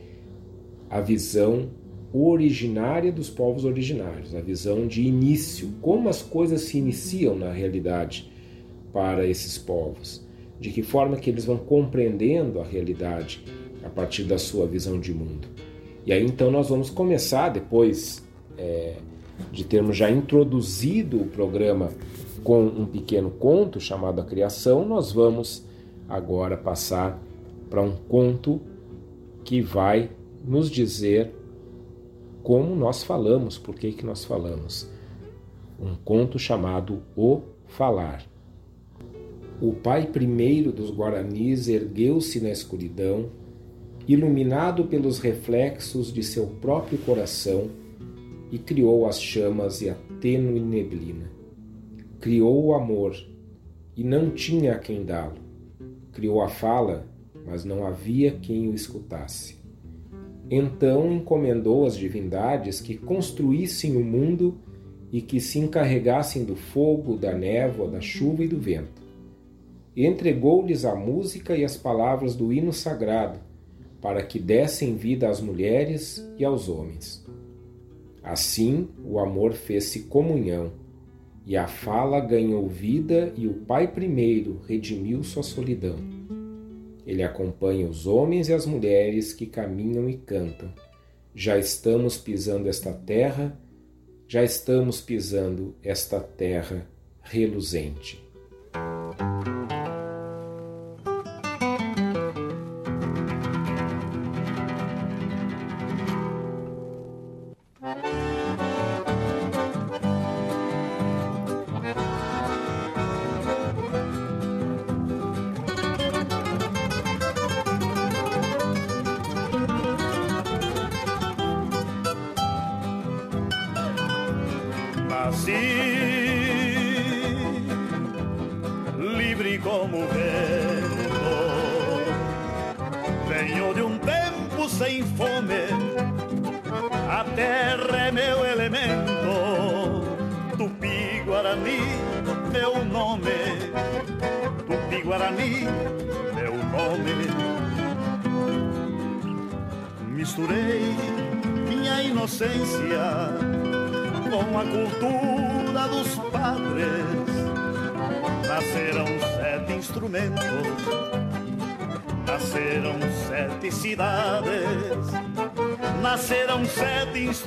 [0.90, 1.70] a visão
[2.14, 8.30] originária dos povos originários, a visão de início, como as coisas se iniciam na realidade
[8.92, 10.26] para esses povos,
[10.60, 13.44] de que forma que eles vão compreendendo a realidade
[13.84, 15.48] a partir da sua visão de mundo.
[16.06, 18.24] E aí então nós vamos começar depois
[18.58, 18.96] é,
[19.52, 21.90] de termos já introduzido o programa
[22.44, 25.64] com um pequeno conto chamado A Criação, nós vamos
[26.10, 27.22] agora passar
[27.70, 28.60] para um conto
[29.44, 30.10] que vai
[30.46, 31.32] nos dizer
[32.44, 34.90] como nós falamos, por que, que nós falamos.
[35.80, 38.26] Um conto chamado O Falar.
[39.62, 43.30] O pai primeiro dos Guaranis ergueu-se na escuridão,
[44.08, 47.70] iluminado pelos reflexos de seu próprio coração,
[48.52, 51.32] e criou as chamas e a tênue neblina.
[52.20, 53.16] Criou o amor,
[53.96, 55.38] e não tinha a quem dá-lo.
[56.12, 57.08] Criou a fala,
[57.46, 59.61] mas não havia quem o escutasse.
[60.54, 64.58] Então encomendou às divindades que construíssem o mundo
[65.10, 69.02] e que se encarregassem do fogo, da névoa, da chuva e do vento.
[69.96, 73.40] Entregou-lhes a música e as palavras do hino sagrado,
[74.02, 77.26] para que dessem vida às mulheres e aos homens.
[78.22, 80.74] Assim, o amor fez-se comunhão,
[81.46, 86.21] e a fala ganhou vida, e o Pai primeiro redimiu sua solidão.
[87.06, 90.74] Ele acompanha os homens e as mulheres que caminham e cantam.
[91.34, 93.58] Já estamos pisando esta terra,
[94.28, 96.88] já estamos pisando esta terra
[97.22, 98.21] reluzente.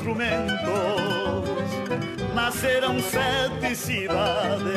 [0.04, 1.48] Instrumentos,
[2.34, 4.74] nasceram sete cidades.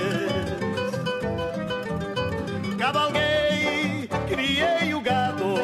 [2.77, 5.55] Cavalguei, criei o gado,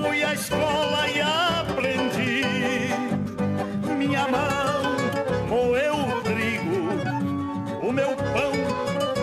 [0.00, 2.44] fui à escola e aprendi.
[3.96, 4.96] Minha mão
[5.48, 8.52] moeu o trigo, o meu pão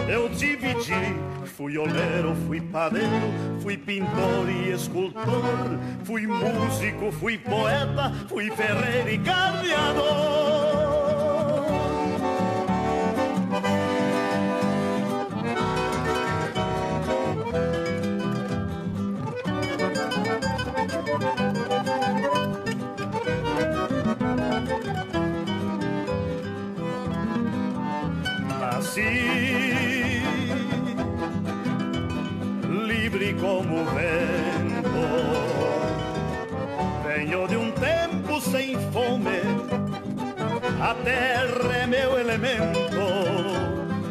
[0.09, 1.34] eu dividi.
[1.55, 3.07] Fui oleiro, fui padeiro,
[3.61, 10.35] fui pintor e escultor, fui músico, fui poeta, fui ferreiro e carneador.
[28.59, 29.34] Nasci
[33.15, 35.05] livre como o vento.
[37.07, 39.39] Venho de um tempo sem fome,
[40.81, 42.75] a terra é meu elemento.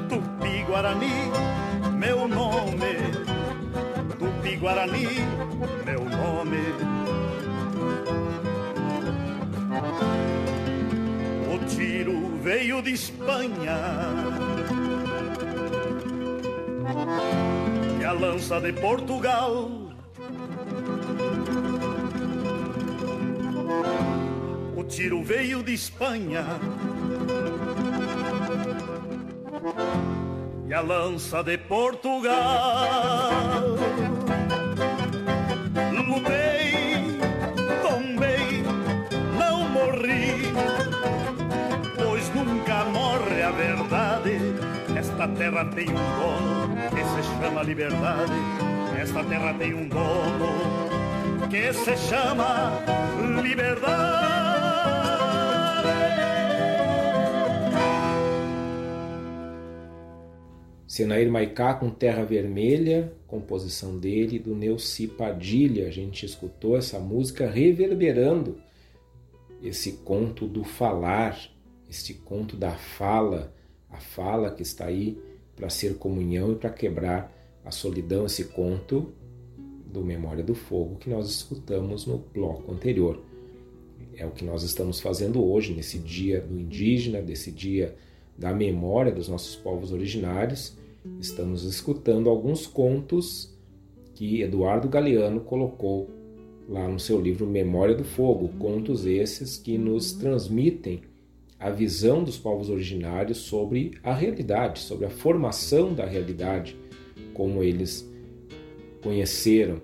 [0.09, 1.30] Tupi Guarani,
[1.98, 2.96] meu nome.
[4.18, 5.09] Tupi Guarani,
[5.84, 6.64] meu nome.
[11.52, 13.74] O tiro veio de Espanha
[18.14, 19.70] lança de Portugal.
[24.76, 26.44] O tiro veio de Espanha
[30.68, 32.32] e a lança de Portugal.
[35.92, 36.53] Lutei,
[45.24, 48.32] Esta terra tem um dono que se chama liberdade.
[49.00, 52.78] Esta terra tem um dono que se chama
[53.42, 54.04] liberdade.
[60.86, 65.88] Senair Maicá com Terra Vermelha, composição dele, do Neuci Padilha.
[65.88, 68.60] A gente escutou essa música reverberando
[69.62, 71.34] esse conto do falar,
[71.88, 73.53] este conto da fala,
[73.95, 75.16] a fala que está aí
[75.55, 77.32] para ser comunhão e para quebrar
[77.64, 79.12] a solidão, esse conto
[79.86, 83.22] do Memória do Fogo que nós escutamos no bloco anterior.
[84.16, 87.97] É o que nós estamos fazendo hoje, nesse dia do indígena, desse dia
[88.36, 90.76] da memória dos nossos povos originários.
[91.20, 93.57] Estamos escutando alguns contos
[94.14, 96.11] que Eduardo Galeano colocou
[96.68, 101.03] lá no seu livro Memória do Fogo, contos esses que nos transmitem
[101.64, 106.76] a visão dos povos originários sobre a realidade, sobre a formação da realidade,
[107.32, 108.06] como eles
[109.02, 109.80] conheceram.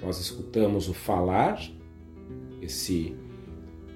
[0.00, 1.60] Nós escutamos o falar,
[2.62, 3.14] esse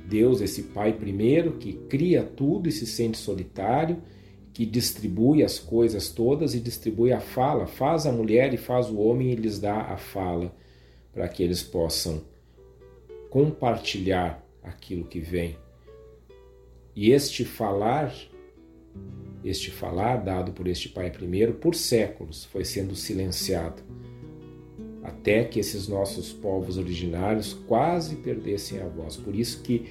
[0.07, 4.03] Deus, esse Pai primeiro que cria tudo e se sente solitário,
[4.53, 8.99] que distribui as coisas todas e distribui a fala, faz a mulher e faz o
[8.99, 10.55] homem e lhes dá a fala
[11.15, 12.21] para que eles possam
[13.31, 15.62] compartilhar aquilo que vem.
[16.95, 18.15] E este falar,
[19.43, 23.83] este falar dado por este Pai primeiro, por séculos foi sendo silenciado,
[25.03, 29.17] até que esses nossos povos originários quase perdessem a voz.
[29.17, 29.87] Por isso que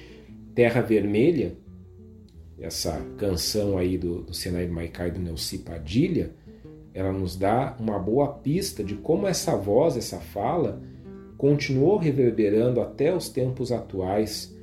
[0.54, 1.56] Terra Vermelha,
[2.58, 6.30] essa canção aí do, do Senair Maicai do Neuci Padilha,
[6.94, 10.80] ela nos dá uma boa pista de como essa voz, essa fala,
[11.36, 14.54] continuou reverberando até os tempos atuais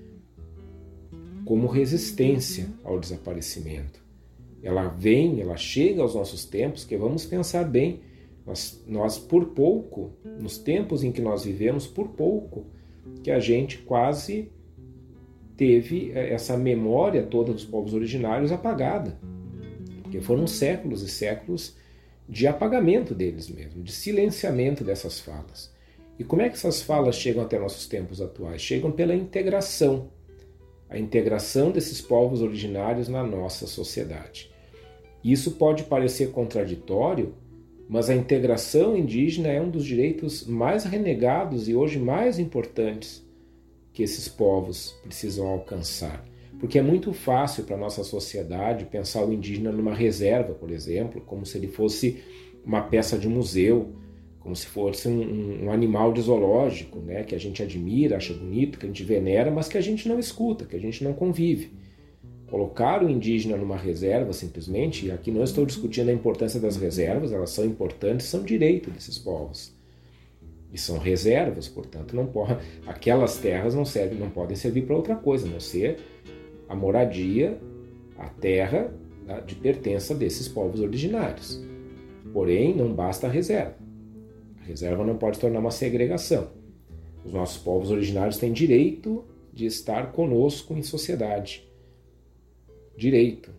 [1.50, 4.00] como resistência ao desaparecimento.
[4.62, 8.02] Ela vem, ela chega aos nossos tempos, que vamos pensar bem,
[8.45, 12.68] nós, nós por pouco, nos tempos em que nós vivemos, por pouco,
[13.24, 14.52] que a gente quase
[15.58, 19.18] teve essa memória toda dos povos originários apagada.
[20.04, 21.76] Porque foram séculos e séculos
[22.30, 25.74] de apagamento deles mesmo, de silenciamento dessas falas.
[26.20, 28.62] E como é que essas falas chegam até nossos tempos atuais?
[28.62, 30.12] Chegam pela integração,
[30.89, 34.51] a integração desses povos originários na nossa sociedade.
[35.23, 37.35] Isso pode parecer contraditório
[37.89, 43.27] Mas a integração indígena é um dos direitos mais renegados e hoje mais importantes
[43.91, 46.23] que esses povos precisam alcançar.
[46.59, 51.19] Porque é muito fácil para a nossa sociedade pensar o indígena numa reserva, por exemplo,
[51.21, 52.21] como se ele fosse
[52.63, 53.95] uma peça de museu,
[54.39, 58.79] como se fosse um, um, animal de zoológico, né, que a gente admira, acha bonito,
[58.79, 61.71] que a gente venera, mas que a gente não escuta, que a gente não convive.
[62.49, 67.31] Colocar o indígena numa reserva simplesmente, e aqui não estou discutindo a importância das reservas,
[67.31, 69.77] elas são importantes, são direito desses povos.
[70.71, 72.29] E são reservas, portanto, não
[72.87, 75.99] aquelas terras não servem, não podem servir para outra coisa, a não ser
[76.67, 77.59] a moradia,
[78.17, 78.93] a terra
[79.25, 81.61] né, de pertença desses povos originários.
[82.31, 83.88] Porém, não basta a reserva.
[84.70, 86.51] Reserva não pode tornar uma segregação.
[87.26, 91.67] Os nossos povos originários têm direito de estar conosco em sociedade.
[92.95, 93.51] Direito.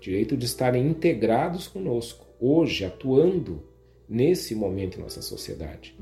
[0.00, 3.64] Direito de estarem integrados conosco, hoje, atuando
[4.08, 5.98] nesse momento em nossa sociedade,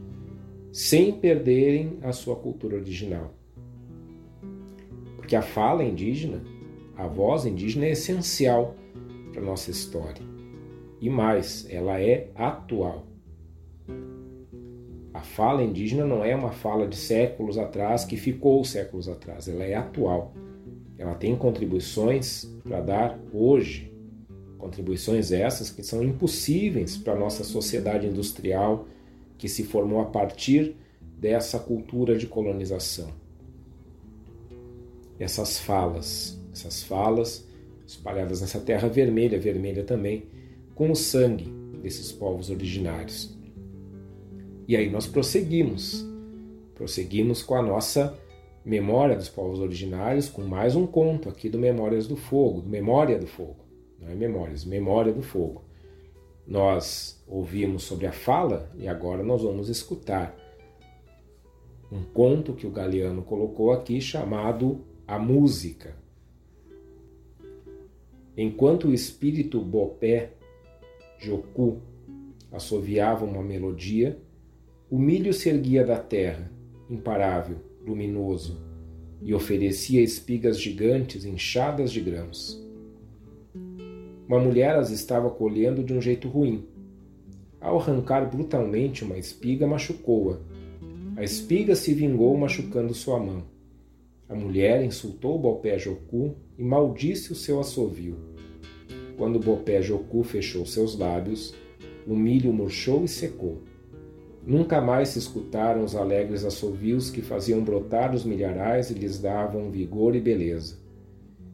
[0.70, 3.32] sem perderem a sua cultura original.
[5.16, 6.44] Porque a fala indígena,
[6.94, 8.76] a voz indígena é essencial
[9.32, 10.22] para a nossa história.
[11.00, 13.13] E mais, ela é atual.
[15.14, 19.64] A fala indígena não é uma fala de séculos atrás que ficou séculos atrás, ela
[19.64, 20.34] é atual.
[20.98, 23.90] Ela tem contribuições para dar hoje.
[24.58, 28.86] Contribuições essas que são impossíveis para a nossa sociedade industrial
[29.38, 30.76] que se formou a partir
[31.18, 33.24] dessa cultura de colonização
[35.18, 37.46] essas falas, essas falas
[37.86, 40.24] espalhadas nessa terra vermelha, vermelha também,
[40.74, 41.52] com o sangue
[41.82, 43.36] desses povos originários.
[44.66, 46.06] E aí nós prosseguimos,
[46.74, 48.18] prosseguimos com a nossa
[48.64, 53.26] memória dos povos originários, com mais um conto aqui do Memórias do Fogo, Memória do
[53.26, 53.64] Fogo,
[54.00, 55.64] não é Memórias, Memória do Fogo.
[56.46, 60.34] Nós ouvimos sobre a fala e agora nós vamos escutar
[61.92, 65.94] um conto que o Galeano colocou aqui chamado a música.
[68.36, 70.32] Enquanto o espírito Bopé,
[71.18, 71.82] Joku,
[72.50, 74.18] assoviava uma melodia,
[74.94, 76.48] o milho se erguia da terra,
[76.88, 78.60] imparável, luminoso,
[79.20, 82.64] e oferecia espigas gigantes inchadas de grãos.
[84.28, 86.64] Uma mulher as estava colhendo de um jeito ruim.
[87.60, 90.38] Ao arrancar brutalmente uma espiga, machucou-a.
[91.16, 93.42] A espiga se vingou machucando sua mão.
[94.28, 98.14] A mulher insultou Bopé Joku e maldisse o seu assovio.
[99.16, 101.52] Quando Bopé Joku fechou seus lábios,
[102.06, 103.73] o milho murchou e secou.
[104.46, 109.70] Nunca mais se escutaram os alegres assovios que faziam brotar os milharais e lhes davam
[109.70, 110.78] vigor e beleza.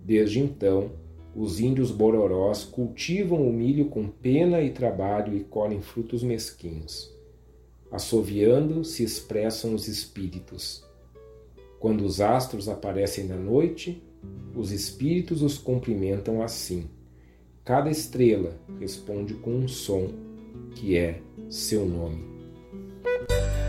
[0.05, 0.91] Desde então,
[1.35, 7.15] os índios bororós cultivam o milho com pena e trabalho e colhem frutos mesquinhos.
[7.93, 10.89] Assoviando se expressam os espíritos
[11.81, 14.03] quando os astros aparecem na noite,
[14.55, 16.91] os espíritos os cumprimentam assim.
[17.65, 20.11] Cada estrela responde com um som
[20.75, 22.30] que é seu nome.
[23.03, 23.60] Thank you.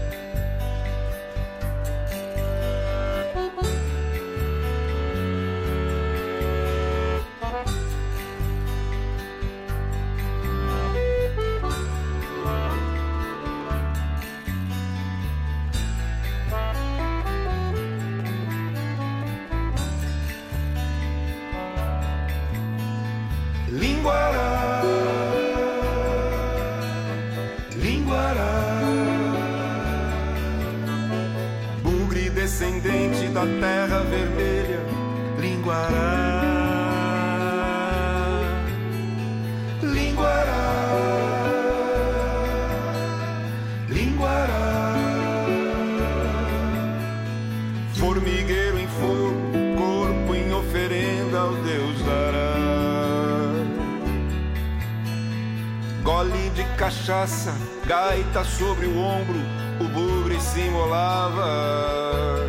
[56.81, 57.53] Cachaça,
[57.85, 59.39] gaita sobre o ombro,
[59.79, 62.39] o bugre se molava.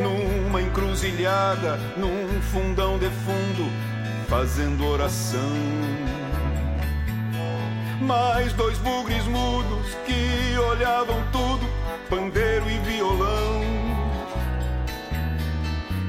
[0.00, 3.70] Numa encruzilhada, num fundão de fundo,
[4.28, 5.40] fazendo oração.
[8.00, 11.68] Mais dois bugres mudos que olhavam tudo,
[12.08, 13.63] pandeiro e violão.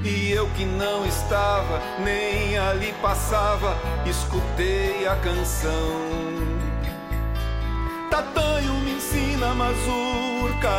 [0.06, 3.76] E eu que não estava, nem ali passava,
[4.06, 5.72] escutei a canção.
[8.12, 10.70] Tatanho me ensina mazurca.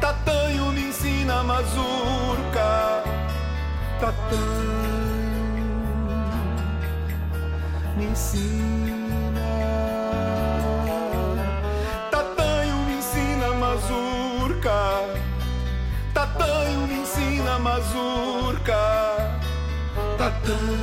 [0.00, 3.04] Tatanho me ensina mazurca.
[4.00, 4.72] Tatanho
[7.98, 8.91] me ensina.
[20.42, 20.81] Tatanho,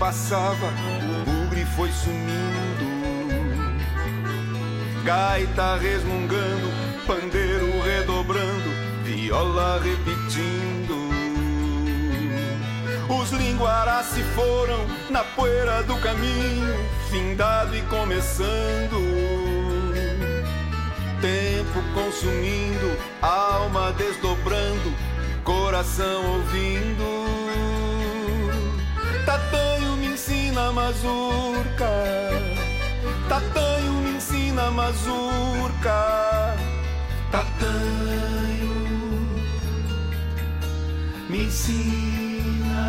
[0.00, 2.90] passava, o bugre foi sumindo.
[5.04, 6.68] Gaita resmungando,
[7.06, 8.70] pandeiro redobrando,
[9.04, 11.10] viola repetindo.
[13.10, 16.74] Os linguarás se foram na poeira do caminho,
[17.10, 18.96] findado e começando.
[21.20, 24.94] Tempo consumindo, alma desdobrando,
[25.44, 27.20] coração ouvindo.
[29.26, 29.69] Tatanho me
[30.50, 31.90] ensina mazurca,
[33.28, 36.56] Tatanho me ensina mazurca,
[37.30, 38.74] Tatanho
[41.28, 42.82] me ensina.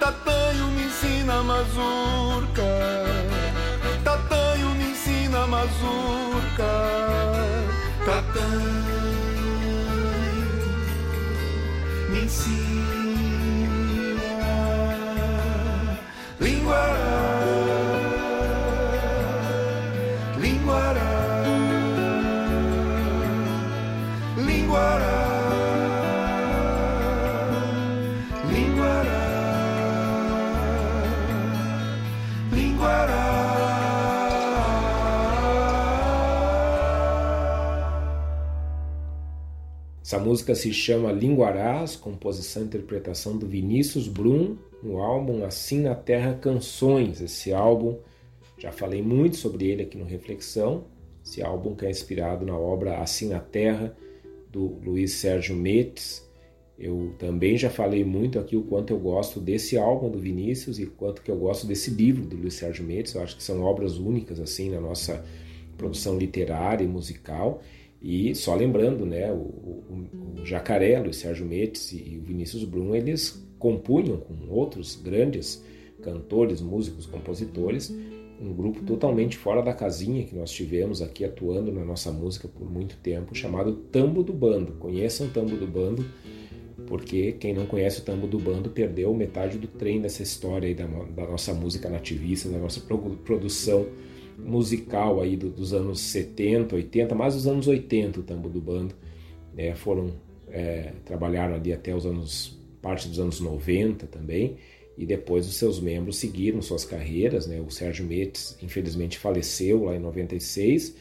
[0.00, 2.70] Tatanho me ensina mazurca.
[4.04, 6.72] Tatanho me ensina mazurca.
[8.06, 8.72] Tatanho
[12.10, 12.71] me ensina.
[40.12, 45.94] Essa música se chama Linguarás, composição e interpretação do Vinícius Brum, no álbum Assim na
[45.94, 47.20] Terra Canções.
[47.20, 47.98] Esse álbum,
[48.58, 50.84] já falei muito sobre ele aqui no Reflexão.
[51.24, 53.96] Esse álbum que é inspirado na obra Assim na Terra,
[54.50, 56.28] do Luiz Sérgio Metes.
[56.78, 60.86] Eu também já falei muito aqui o quanto eu gosto desse álbum do Vinícius e
[60.86, 63.14] quanto que eu gosto desse livro do Luiz Sérgio Metes.
[63.14, 65.24] Eu acho que são obras únicas assim na nossa
[65.76, 67.62] produção literária e musical.
[68.00, 70.08] E só lembrando, né, o, o,
[70.40, 75.64] o Jacaré, Luiz Sérgio Metes e o Vinícius Brum, eles compunham com outros grandes
[76.02, 77.94] cantores, músicos, compositores,
[78.40, 82.68] um grupo totalmente fora da casinha que nós tivemos aqui atuando na nossa música por
[82.68, 84.72] muito tempo, chamado Tambo do Bando.
[84.72, 86.04] Conheçam Tambo do Bando,
[86.88, 90.74] porque quem não conhece o Tambo do Bando perdeu metade do trem dessa história aí
[90.74, 92.80] da, da nossa música nativista, da nossa
[93.24, 93.86] produção
[94.36, 98.92] musical aí do, dos anos 70, 80, mais dos anos 80 o Tambo do Bando,
[99.54, 100.10] né, foram
[100.50, 104.56] é, trabalharam ali até os anos parte dos anos 90 também
[104.96, 107.60] e depois os seus membros seguiram suas carreiras, né?
[107.60, 110.94] O Sérgio Metes infelizmente faleceu lá em 96,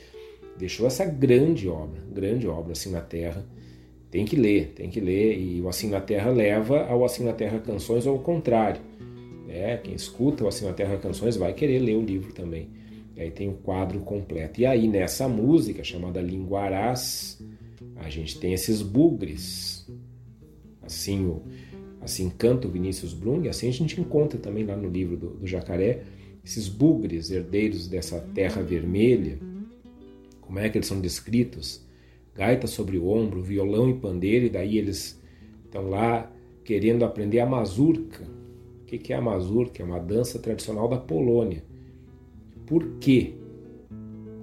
[0.57, 3.45] deixou essa grande obra, grande obra assim na Terra.
[4.09, 7.32] Tem que ler, tem que ler e o Assim na Terra leva ao Assim na
[7.32, 8.82] Terra Canções ao contrário.
[9.47, 9.77] Né?
[9.77, 12.69] Quem escuta o Assim na Terra Canções vai querer ler o livro também.
[13.15, 14.59] E aí tem o quadro completo.
[14.59, 17.41] E aí nessa música chamada Linguarás,
[17.95, 19.88] a gente tem esses bugres.
[20.82, 21.43] Assim o
[22.02, 25.30] assim canta o Vinícius Brum, e assim a gente encontra também lá no livro do,
[25.30, 26.04] do Jacaré,
[26.43, 29.38] esses bugres, herdeiros dessa terra vermelha,
[30.52, 31.82] como é que eles são descritos?
[32.36, 35.18] Gaita sobre o ombro, violão e pandeiro, e daí eles
[35.64, 36.30] estão lá
[36.66, 38.28] querendo aprender a mazurca.
[38.82, 39.82] O que é a mazurca?
[39.82, 41.64] É uma dança tradicional da Polônia.
[42.66, 43.34] Por quê?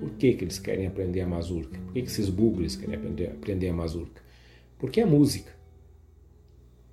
[0.00, 1.78] Por que, que eles querem aprender a mazurca?
[1.78, 4.22] Por que, que esses bugres querem aprender, aprender a mazurca?
[4.78, 5.57] Porque é música.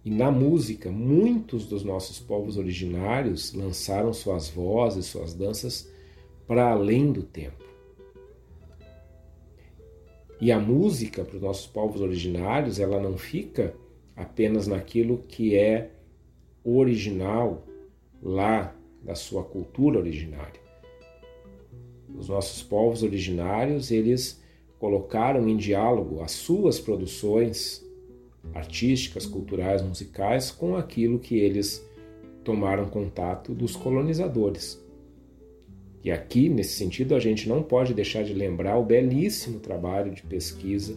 [0.06, 5.92] E na música, muitos dos nossos povos originários lançaram suas vozes, suas danças
[6.46, 7.66] para além do tempo.
[10.40, 13.74] E a música para os nossos povos originários, ela não fica
[14.16, 15.90] apenas naquilo que é
[16.64, 17.66] original
[18.22, 20.62] lá da sua cultura originária.
[22.16, 24.40] Os nossos povos originários, eles
[24.78, 27.85] colocaram em diálogo as suas produções
[28.54, 31.86] artísticas, culturais, musicais com aquilo que eles
[32.44, 34.84] tomaram contato dos colonizadores.
[36.04, 40.22] E aqui, nesse sentido, a gente não pode deixar de lembrar o belíssimo trabalho de
[40.22, 40.96] pesquisa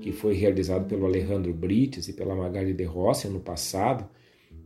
[0.00, 4.04] que foi realizado pelo Alejandro Brites e pela Magali de Rossi no passado,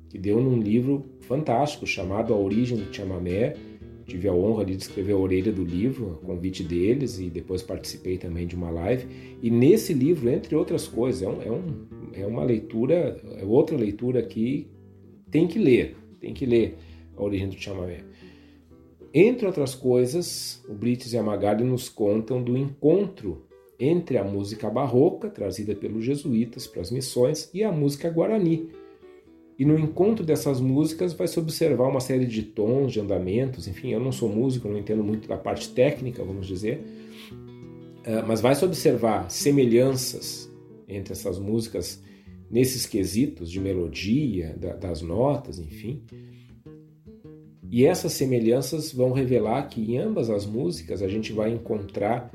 [0.08, 3.54] que deu num livro fantástico chamado A Origem do Chamamé.
[4.06, 8.16] Tive a honra de escrever a orelha do livro, a convite deles, e depois participei
[8.16, 9.06] também de uma live.
[9.42, 13.76] E nesse livro, entre outras coisas, é, um, é, um, é uma leitura, é outra
[13.76, 14.70] leitura que
[15.30, 16.76] tem que ler, tem que ler
[17.16, 18.04] A Origem do Chamamé.
[19.14, 23.46] Entre outras coisas, o Brites e a Magali nos contam do encontro
[23.78, 28.70] entre a música barroca, trazida pelos jesuítas para as missões, e a música guarani.
[29.58, 33.90] E no encontro dessas músicas vai se observar uma série de tons, de andamentos, enfim,
[33.90, 36.82] eu não sou músico, não entendo muito da parte técnica, vamos dizer,
[38.04, 40.51] eh, mas vai se observar semelhanças
[40.88, 42.02] entre essas músicas
[42.50, 46.04] nesses quesitos de melodia, das notas, enfim,
[47.72, 52.30] e essas semelhanças vão revelar que em ambas as músicas a gente vai encontrar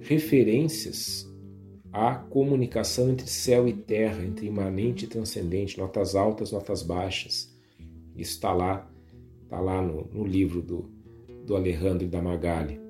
[0.00, 1.24] referências
[1.92, 7.48] à comunicação entre céu e terra, entre imanente e transcendente, notas altas, notas baixas.
[8.16, 8.90] Isso está lá,
[9.44, 10.90] está lá no, no, livro do,
[11.46, 12.80] do Alejandro da Magali.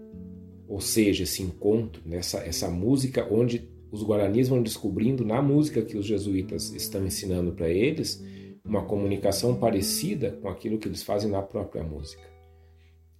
[0.66, 5.99] Ou seja, esse encontro, nessa essa música onde os guaranis vão descobrindo na música que
[5.99, 8.24] os jesuítas estão ensinando para eles,
[8.64, 12.22] uma comunicação parecida com aquilo que eles fazem na própria música.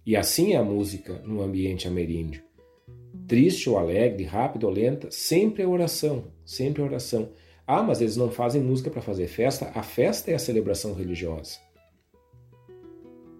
[0.03, 2.43] E assim é a música no ambiente ameríndio.
[3.27, 7.29] Triste ou alegre, rápida ou lenta, sempre é oração, sempre é oração.
[7.67, 9.71] Ah, mas eles não fazem música para fazer festa.
[9.75, 11.59] A festa é a celebração religiosa.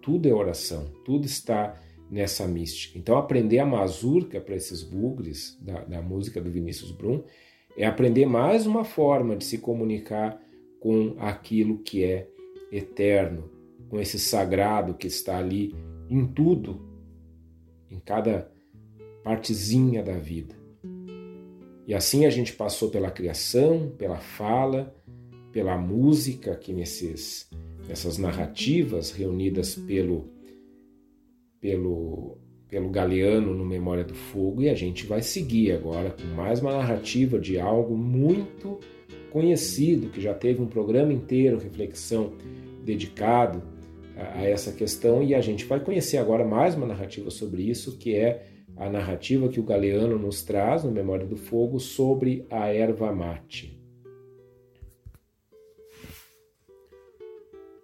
[0.01, 1.81] Tudo é oração, tudo está
[2.14, 2.99] nessa mística.
[2.99, 7.24] Então, aprender a mazurca para esses bugres da, da música do Vinícius Brum
[7.76, 10.39] é aprender mais uma forma de se comunicar
[10.80, 12.28] com aquilo que é
[12.72, 13.49] eterno,
[13.89, 15.76] com esse sagrado que está ali
[16.07, 16.88] em tudo,
[17.89, 18.51] em cada
[19.24, 20.55] partezinha da vida.
[21.88, 24.95] E assim a gente passou pela criação, pela fala,
[25.51, 27.49] pela música, aqui nesses,
[27.88, 30.32] nessas narrativas reunidas pelo,
[31.64, 32.38] pelo,
[32.68, 36.74] pelo Galeano no Memória do Fogo, e a gente vai seguir agora com mais uma
[36.74, 38.82] narrativa de algo muito
[39.32, 42.34] conhecido, que já teve um programa inteiro, reflexão,
[42.84, 43.64] dedicado
[44.18, 47.97] a, a essa questão, e a gente vai conhecer agora mais uma narrativa sobre isso,
[47.97, 48.45] que é
[48.76, 53.82] a narrativa que o Galeano nos traz no Memória do Fogo sobre a erva mate.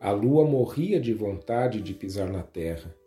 [0.02, 2.99] A lua morria de vontade de pisar na terra,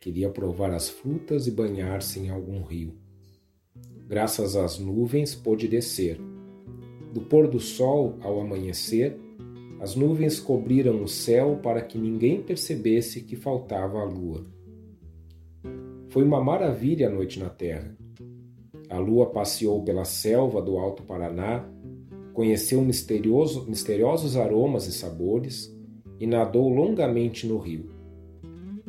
[0.00, 2.94] queria provar as frutas e banhar-se em algum rio.
[4.08, 6.18] Graças às nuvens pôde descer
[7.12, 9.18] do pôr do sol ao amanhecer,
[9.80, 14.46] as nuvens cobriram o céu para que ninguém percebesse que faltava a lua.
[16.08, 17.96] Foi uma maravilha a noite na terra.
[18.88, 21.68] A lua passeou pela selva do Alto Paraná,
[22.32, 25.74] conheceu misterioso, misteriosos aromas e sabores
[26.18, 27.99] e nadou longamente no rio.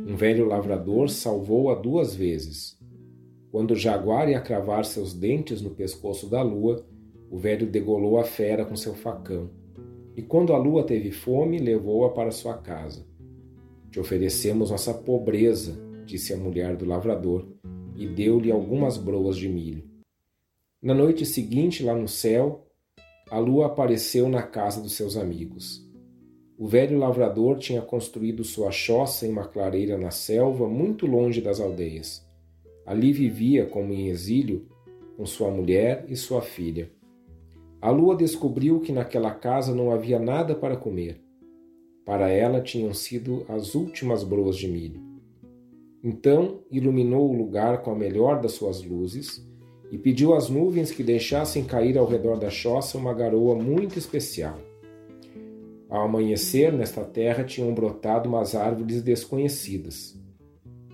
[0.08, 2.78] Um velho lavrador salvou-a duas vezes.
[3.52, 6.86] Quando o jaguar ia cravar seus dentes no pescoço da lua,
[7.30, 9.50] o velho degolou a fera com seu facão,
[10.16, 13.06] e quando a lua teve fome, levou-a para sua casa.
[13.90, 17.48] Te oferecemos nossa pobreza, disse a mulher do lavrador,
[17.96, 19.84] e deu-lhe algumas broas de milho.
[20.82, 22.68] Na noite seguinte, lá no céu,
[23.30, 25.88] a lua apareceu na casa dos seus amigos.
[26.62, 31.60] O velho lavrador tinha construído sua choça em uma clareira na selva, muito longe das
[31.60, 32.24] aldeias.
[32.86, 34.68] Ali vivia, como em exílio,
[35.18, 36.92] com sua mulher e sua filha.
[37.82, 41.20] A lua descobriu que naquela casa não havia nada para comer.
[42.06, 45.02] Para ela tinham sido as últimas broas de milho.
[46.04, 49.44] Então iluminou o lugar com a melhor das suas luzes
[49.92, 54.60] e pediu às nuvens que deixassem cair ao redor da choça uma garoa muito especial.
[55.92, 60.18] Ao amanhecer, nesta terra tinham brotado umas árvores desconhecidas.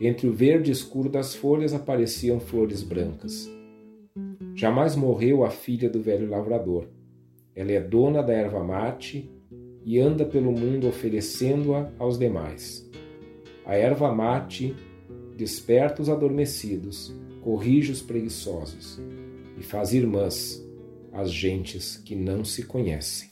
[0.01, 3.47] Entre o verde escuro das folhas apareciam flores brancas.
[4.55, 6.87] Jamais morreu a filha do velho lavrador.
[7.55, 9.29] Ela é dona da erva mate
[9.85, 12.89] e anda pelo mundo oferecendo-a aos demais.
[13.67, 14.75] A erva mate
[15.35, 18.99] desperta os adormecidos, corrige os preguiçosos
[19.59, 20.59] e faz irmãs
[21.13, 23.29] as gentes que não se conhecem.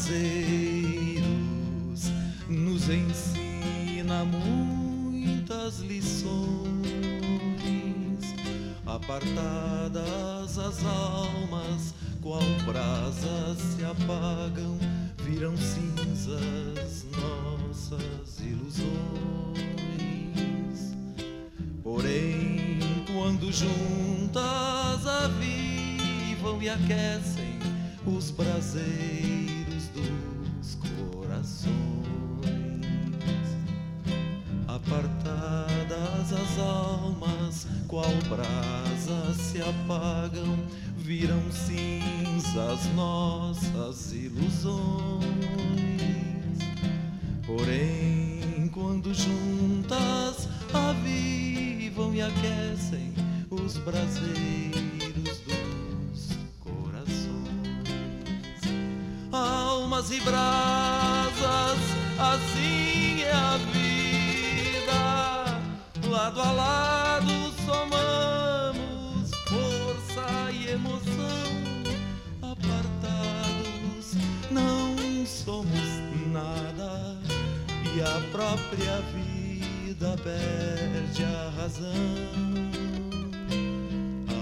[0.00, 1.20] Braseiros
[2.48, 6.40] nos ensina muitas lições.
[8.86, 14.78] Apartadas as almas, qual brasas se apagam,
[15.18, 18.86] viram cinzas nossas ilusões.
[21.82, 22.78] Porém,
[23.12, 27.58] quando juntas avivam e aquecem
[28.06, 29.59] os braseiros
[37.90, 40.56] qual brasas se apagam,
[40.96, 44.78] viram cinzas nossas ilusões.
[47.44, 53.12] Porém, quando juntas avivam e aquecem
[53.50, 57.40] os braseiros dos corações,
[59.32, 61.80] almas e brasas,
[62.20, 64.88] assim é a vida,
[66.08, 66.99] lado a lado
[78.40, 81.92] própria vida perde a razão.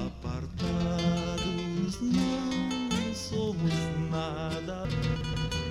[0.06, 3.72] Apartados não somos
[4.08, 4.84] nada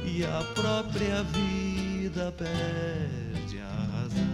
[0.03, 4.27] e a própria vida perde a razão.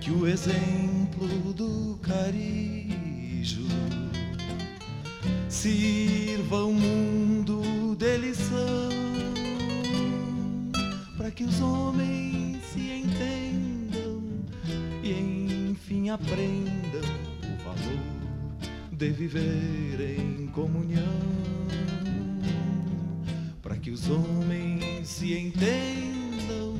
[0.00, 3.66] Que o exemplo do carijo
[5.48, 9.01] sirva ao mundo de lição
[11.34, 14.22] que os homens se entendam
[15.02, 17.00] e enfim aprendam
[17.42, 21.02] o valor de viver em comunhão
[23.62, 26.76] para que os homens se entendam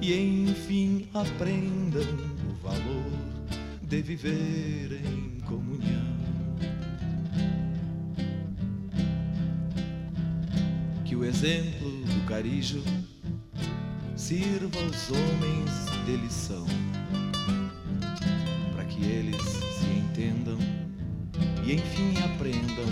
[0.00, 2.02] e enfim aprendam
[2.48, 3.12] o valor
[3.82, 6.14] de viver em comunhão.
[11.04, 12.82] Que o exemplo do carijo
[14.26, 15.70] sirva aos homens
[16.06, 16.64] de lição,
[18.74, 20.56] para que eles se entendam
[21.62, 22.88] e enfim aprendam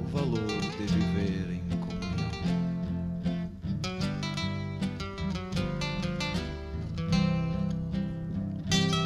[0.00, 2.30] o valor de viver em comunhão.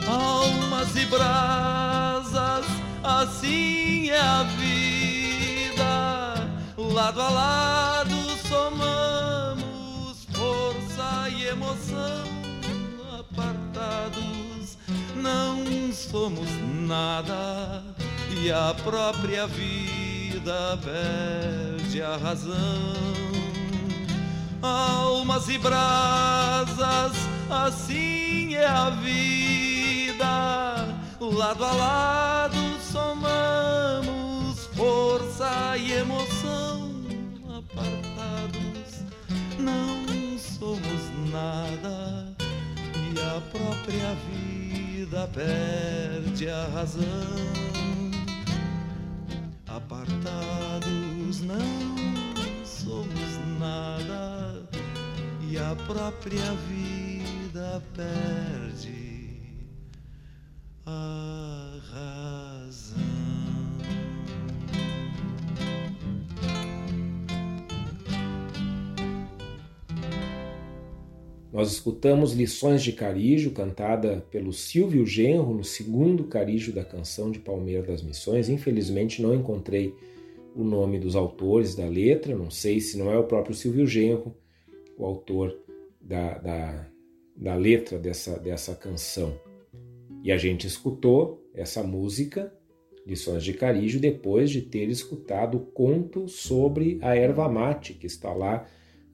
[0.07, 2.67] Almas e brasas,
[3.03, 5.85] assim é a vida,
[6.79, 7.76] lado a lado
[11.47, 12.25] emoção,
[13.21, 14.77] apartados
[15.15, 16.49] não somos
[16.87, 17.83] nada
[18.31, 22.57] e a própria vida perde a razão.
[24.63, 27.13] Almas e brasas,
[27.49, 30.89] assim é a vida,
[31.21, 36.91] lado a lado somamos força e emoção,
[37.59, 39.05] apartados
[39.59, 39.96] não
[40.59, 42.35] somos nada
[42.95, 47.03] e a própria vida perde a razão.
[49.67, 54.67] Apartados não somos nada
[55.43, 59.39] e a própria vida perde
[60.87, 63.26] a razão.
[71.53, 77.39] Nós escutamos Lições de Carijo, cantada pelo Silvio Genro, no segundo Carijo da canção de
[77.39, 78.49] Palmeira das Missões.
[78.49, 79.95] Infelizmente não encontrei
[80.55, 84.35] o nome dos autores da letra, não sei se não é o próprio Silvio Genro,
[84.99, 85.57] o autor
[86.01, 86.89] da, da,
[87.37, 89.39] da letra dessa, dessa canção.
[90.23, 92.53] E a gente escutou essa música,
[93.07, 98.33] Lições de Carijo, depois de ter escutado o conto sobre a erva mate, que está
[98.33, 98.67] lá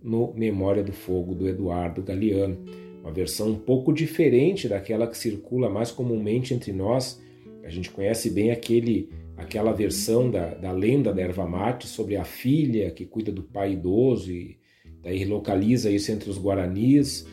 [0.03, 2.59] no Memória do Fogo do Eduardo Galeano.
[3.03, 7.21] Uma versão um pouco diferente daquela que circula mais comumente entre nós.
[7.65, 12.25] A gente conhece bem aquele, aquela versão da, da lenda da erva mate sobre a
[12.25, 14.57] filha que cuida do pai idoso e
[15.03, 17.27] daí localiza isso entre os guaranis.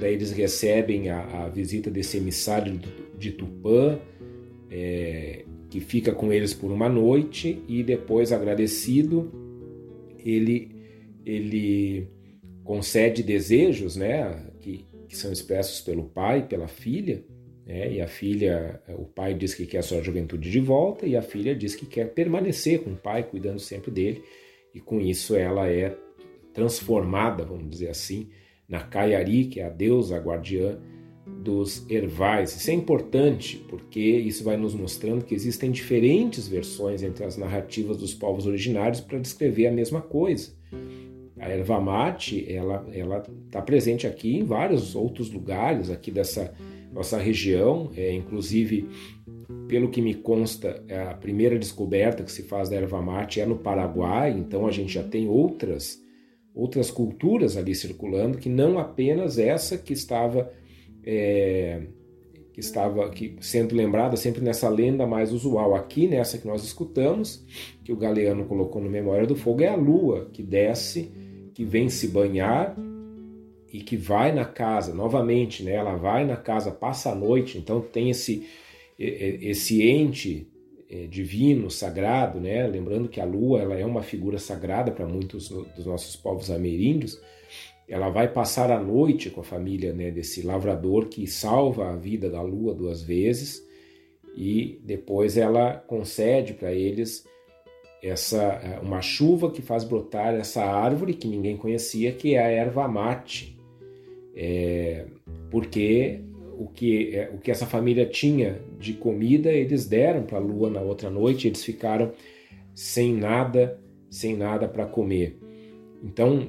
[0.00, 2.78] Daí eles recebem a, a visita desse emissário
[3.18, 3.98] de Tupã,
[4.70, 9.30] é, que fica com eles por uma noite e depois, agradecido,
[10.24, 10.77] ele
[11.30, 12.08] ele
[12.64, 17.24] concede desejos, né, que, que são expressos pelo pai, pela filha,
[17.66, 17.92] né?
[17.92, 21.22] e a filha, o pai diz que quer a sua juventude de volta e a
[21.22, 24.22] filha diz que quer permanecer com o pai, cuidando sempre dele,
[24.74, 25.96] e com isso ela é
[26.52, 28.28] transformada, vamos dizer assim,
[28.68, 30.78] na Kayari, que é a deusa guardiã
[31.42, 32.54] dos ervais.
[32.54, 37.96] Isso é importante porque isso vai nos mostrando que existem diferentes versões entre as narrativas
[37.96, 40.52] dos povos originários para descrever a mesma coisa.
[41.38, 46.52] A erva mate, ela ela está presente aqui em vários outros lugares aqui dessa
[46.92, 48.88] nossa região, é, inclusive
[49.68, 53.46] pelo que me consta, é a primeira descoberta que se faz da erva mate é
[53.46, 56.02] no Paraguai, então a gente já tem outras
[56.54, 60.50] outras culturas ali circulando que não apenas essa que estava
[61.04, 61.86] é,
[62.58, 63.08] que estava
[63.40, 65.76] sendo lembrada sempre nessa lenda mais usual.
[65.76, 67.46] Aqui, nessa que nós escutamos,
[67.84, 71.12] que o Galeano colocou no Memória do Fogo, é a lua que desce,
[71.58, 72.76] que vem se banhar
[73.72, 75.72] e que vai na casa, novamente, né?
[75.72, 78.46] ela vai na casa, passa a noite, então tem esse,
[78.96, 80.46] esse ente
[80.88, 82.64] é, divino, sagrado, né?
[82.68, 87.20] lembrando que a lua ela é uma figura sagrada para muitos dos nossos povos ameríndios,
[87.88, 92.30] ela vai passar a noite com a família né, desse lavrador que salva a vida
[92.30, 93.66] da lua duas vezes
[94.36, 97.26] e depois ela concede para eles
[98.02, 102.48] essa eh, uma chuva que faz brotar essa árvore que ninguém conhecia que é a
[102.48, 103.58] erva mate.
[104.34, 105.06] É,
[105.50, 106.20] porque
[106.56, 110.70] o que é, o que essa família tinha de comida eles deram para a lua
[110.70, 112.12] na outra noite eles ficaram
[112.74, 113.80] sem nada
[114.10, 115.38] sem nada para comer.
[116.02, 116.46] Então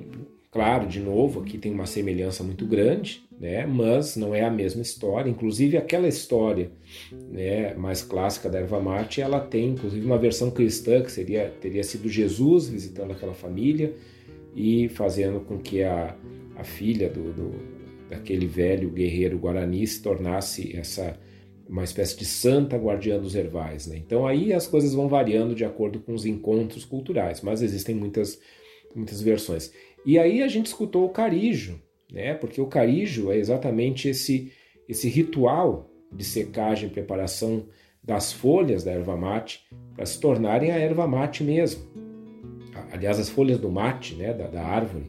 [0.51, 3.65] Claro, de novo, aqui tem uma semelhança muito grande, né?
[3.65, 5.29] mas não é a mesma história.
[5.29, 6.71] Inclusive, aquela história
[7.29, 11.83] né, mais clássica da erva mate, ela tem inclusive uma versão cristã, que seria, teria
[11.83, 13.93] sido Jesus visitando aquela família
[14.55, 16.15] e fazendo com que a,
[16.57, 17.51] a filha do, do,
[18.09, 21.17] daquele velho guerreiro guarani se tornasse essa
[21.69, 23.85] uma espécie de santa guardiã dos ervais.
[23.85, 23.97] Né?
[23.97, 28.39] Então aí as coisas vão variando de acordo com os encontros culturais, mas existem muitas,
[28.95, 29.71] muitas versões.
[30.03, 31.79] E aí a gente escutou o carijo,
[32.11, 32.33] né?
[32.33, 34.51] Porque o carijo é exatamente esse
[34.87, 37.67] esse ritual de secagem e preparação
[38.03, 39.63] das folhas da erva mate
[39.95, 41.83] para se tornarem a erva mate mesmo.
[42.91, 45.05] Aliás, as folhas do mate, né, da, da árvore,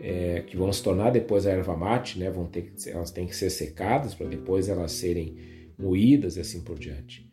[0.00, 3.34] é, que vão se tornar depois a erva mate, né, vão ter, elas têm que
[3.34, 5.36] ser secadas para depois elas serem
[5.76, 7.28] moídas e assim por diante.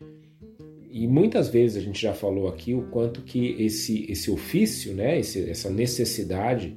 [0.90, 5.20] E muitas vezes a gente já falou aqui o quanto que esse, esse ofício, né,
[5.20, 6.76] esse, essa necessidade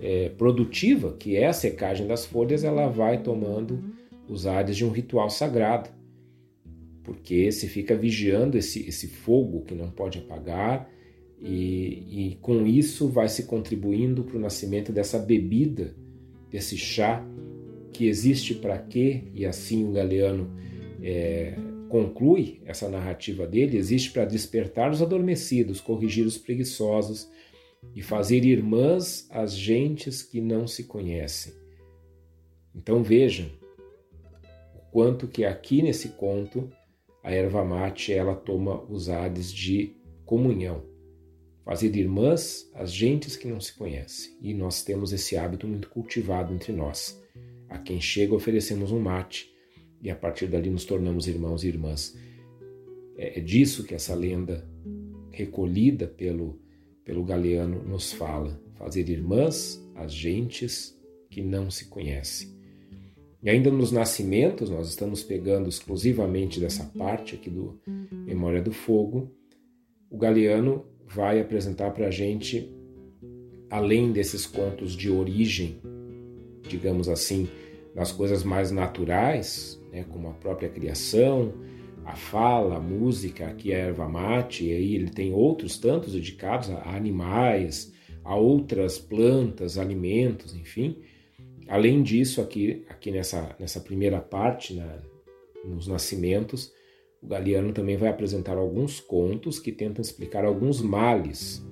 [0.00, 3.82] é, produtiva, que é a secagem das folhas, ela vai tomando
[4.28, 5.90] os ares de um ritual sagrado.
[7.02, 10.88] Porque se fica vigiando esse, esse fogo que não pode apagar,
[11.40, 15.94] e, e com isso vai se contribuindo para o nascimento dessa bebida,
[16.50, 17.24] desse chá,
[17.92, 19.24] que existe para quê?
[19.34, 20.50] E assim o Galeano
[21.02, 21.54] é,
[21.88, 27.28] conclui essa narrativa dele, existe para despertar os adormecidos, corrigir os preguiçosos
[27.94, 31.52] e fazer irmãs as gentes que não se conhecem.
[32.74, 33.50] Então vejam
[34.74, 36.70] o quanto que aqui nesse conto
[37.22, 40.84] a erva mate ela toma os ares de comunhão,
[41.64, 44.36] fazer irmãs as gentes que não se conhecem.
[44.40, 47.20] E nós temos esse hábito muito cultivado entre nós.
[47.68, 49.52] A quem chega oferecemos um mate
[50.00, 52.16] e a partir dali nos tornamos irmãos e irmãs.
[53.16, 54.66] É, é disso que essa lenda
[55.30, 56.60] recolhida pelo,
[57.08, 60.94] pelo Galeano nos fala: fazer irmãs as gentes
[61.30, 62.50] que não se conhecem.
[63.42, 67.80] E ainda nos nascimentos, nós estamos pegando exclusivamente dessa parte aqui do
[68.10, 69.30] Memória do Fogo,
[70.10, 72.70] o Galeano vai apresentar para a gente,
[73.70, 75.80] além desses contos de origem,
[76.68, 77.48] digamos assim,
[77.94, 81.54] das coisas mais naturais, né, como a própria criação,
[82.08, 86.70] a fala, a música, aqui é erva mate, e aí ele tem outros tantos dedicados
[86.70, 87.92] a animais,
[88.24, 90.96] a outras plantas, alimentos, enfim.
[91.68, 95.02] Além disso, aqui, aqui nessa, nessa primeira parte, na,
[95.62, 96.72] nos nascimentos,
[97.22, 101.62] o Galeano também vai apresentar alguns contos que tentam explicar alguns males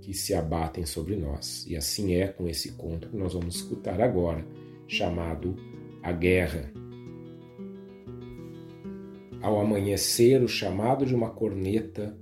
[0.00, 1.66] que se abatem sobre nós.
[1.68, 4.42] E assim é com esse conto que nós vamos escutar agora,
[4.88, 5.54] chamado
[6.02, 6.72] A Guerra.
[9.46, 12.18] Ao amanhecer, o chamado de uma corneta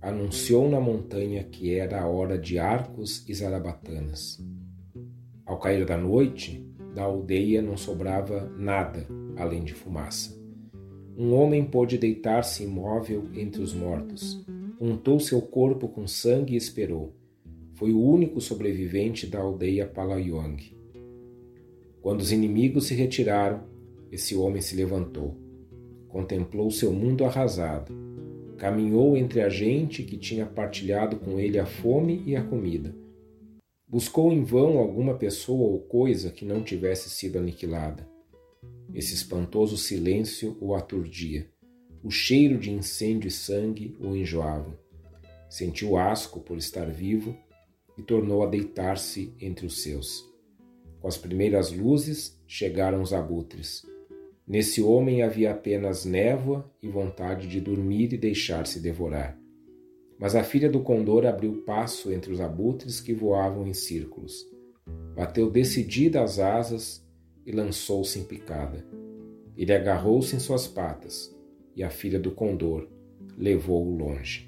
[0.00, 4.38] anunciou na montanha que era a hora de arcos e zarabatanas.
[5.44, 6.64] Ao cair da noite,
[6.94, 10.40] da aldeia não sobrava nada além de fumaça.
[11.16, 14.40] Um homem pôde deitar-se imóvel entre os mortos.
[14.80, 17.12] Untou seu corpo com sangue e esperou.
[17.74, 20.58] Foi o único sobrevivente da aldeia Palayong.
[22.00, 23.64] Quando os inimigos se retiraram,
[24.12, 25.47] esse homem se levantou
[26.08, 27.92] contemplou seu mundo arrasado,
[28.56, 32.94] caminhou entre a gente que tinha partilhado com ele a fome e a comida.
[33.86, 38.06] Buscou em vão alguma pessoa ou coisa que não tivesse sido aniquilada.
[38.92, 41.48] Esse espantoso silêncio o aturdia.
[42.02, 44.76] O cheiro de incêndio e sangue o enjoavam.
[45.48, 47.36] Sentiu asco por estar vivo
[47.96, 50.24] e tornou a deitar-se entre os seus.
[51.00, 53.86] Com as primeiras luzes chegaram os abutres.
[54.48, 59.38] Nesse homem havia apenas névoa e vontade de dormir e deixar-se devorar.
[60.18, 64.46] Mas a filha do condor abriu passo entre os abutres que voavam em círculos.
[65.14, 67.06] Bateu decidida as asas
[67.44, 68.86] e lançou-se em picada.
[69.54, 71.36] Ele agarrou-se em suas patas
[71.76, 72.88] e a filha do condor
[73.36, 74.47] levou-o longe.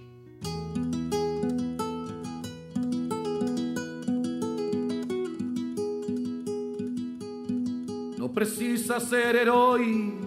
[8.91, 10.19] Precisa ser herói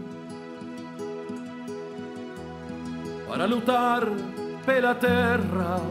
[3.27, 4.03] para lutar
[4.65, 5.81] pela terra.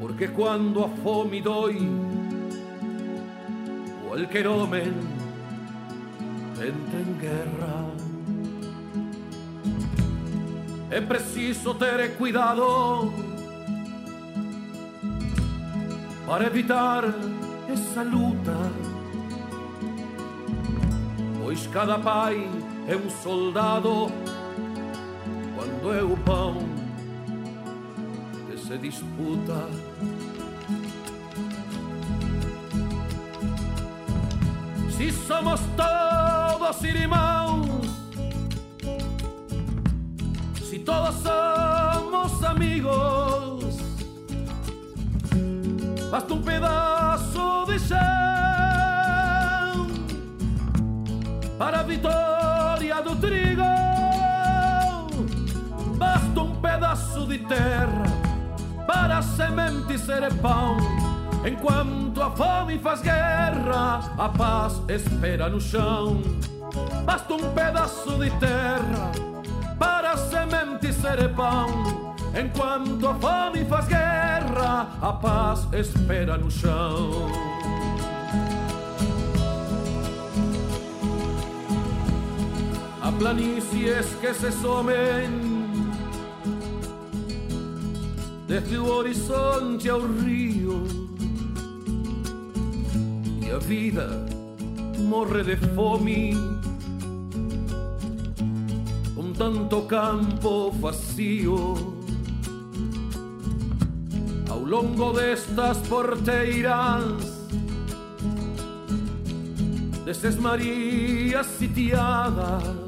[0.00, 1.78] Porque quando a fome dói,
[4.08, 4.94] qualquer homem
[6.54, 7.92] entra em guerra.
[10.90, 13.12] É preciso ter cuidado
[16.26, 17.04] para evitar
[17.70, 18.56] essa luta,
[21.62, 22.48] pois cada pai
[22.88, 24.10] é um soldado
[25.54, 26.66] quando é o pão
[28.46, 29.68] que se disputa.
[34.90, 37.86] Se somos todos irmãos,
[40.68, 43.76] se todos somos amigos,
[46.10, 48.51] basta um pedaço de chão
[51.62, 53.62] para a vitória do trigo.
[55.96, 58.02] Basta um pedaço de terra
[58.84, 60.76] para a semente ser pão.
[61.46, 66.20] Enquanto a fome faz guerra, a paz espera no chão.
[67.04, 69.12] Basta um pedaço de terra
[69.78, 72.16] para a semente ser pão.
[72.34, 77.51] Enquanto a fome faz guerra, a paz espera no chão.
[83.22, 85.30] A planície esquece somem
[88.48, 90.82] desde o horizonte ao rio
[93.40, 94.26] e a vida
[94.98, 96.34] morre de fome
[99.14, 101.74] com tanto campo vazio
[104.50, 107.04] ao longo destas porteiras
[110.04, 112.81] destas Marias sitiadas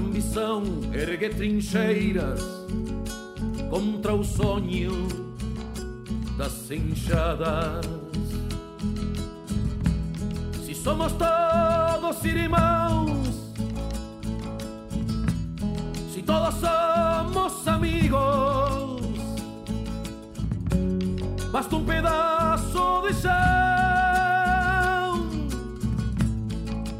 [0.00, 0.62] ambição
[0.94, 2.42] ergue trincheiras
[3.68, 5.06] contra o sonho
[6.36, 7.86] das enxadas.
[10.64, 13.28] Se somos todos irmãos,
[16.12, 19.02] se todos somos amigos,
[21.52, 23.30] basta um pedaço de chão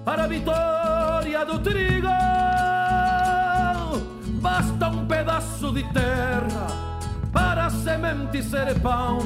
[0.04, 2.29] para a vitória do trigo.
[5.40, 6.66] Pedaço de terra
[7.32, 9.18] para semente ser pão.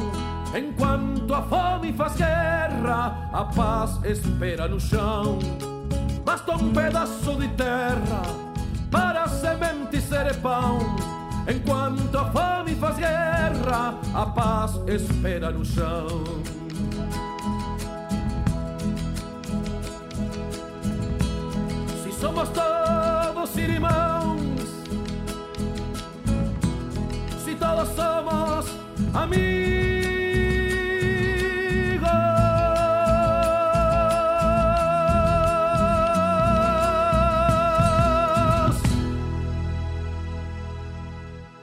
[0.56, 5.38] Enquanto a fome faz guerra, a paz espera no chão.
[6.24, 8.22] Basta um pedaço de terra
[8.90, 10.78] para semente ser pão.
[11.48, 16.24] Enquanto a fome faz guerra, a paz espera no chão.
[22.02, 24.33] Se somos todos irmãos,
[27.74, 28.66] todos somos
[29.12, 29.64] amigos.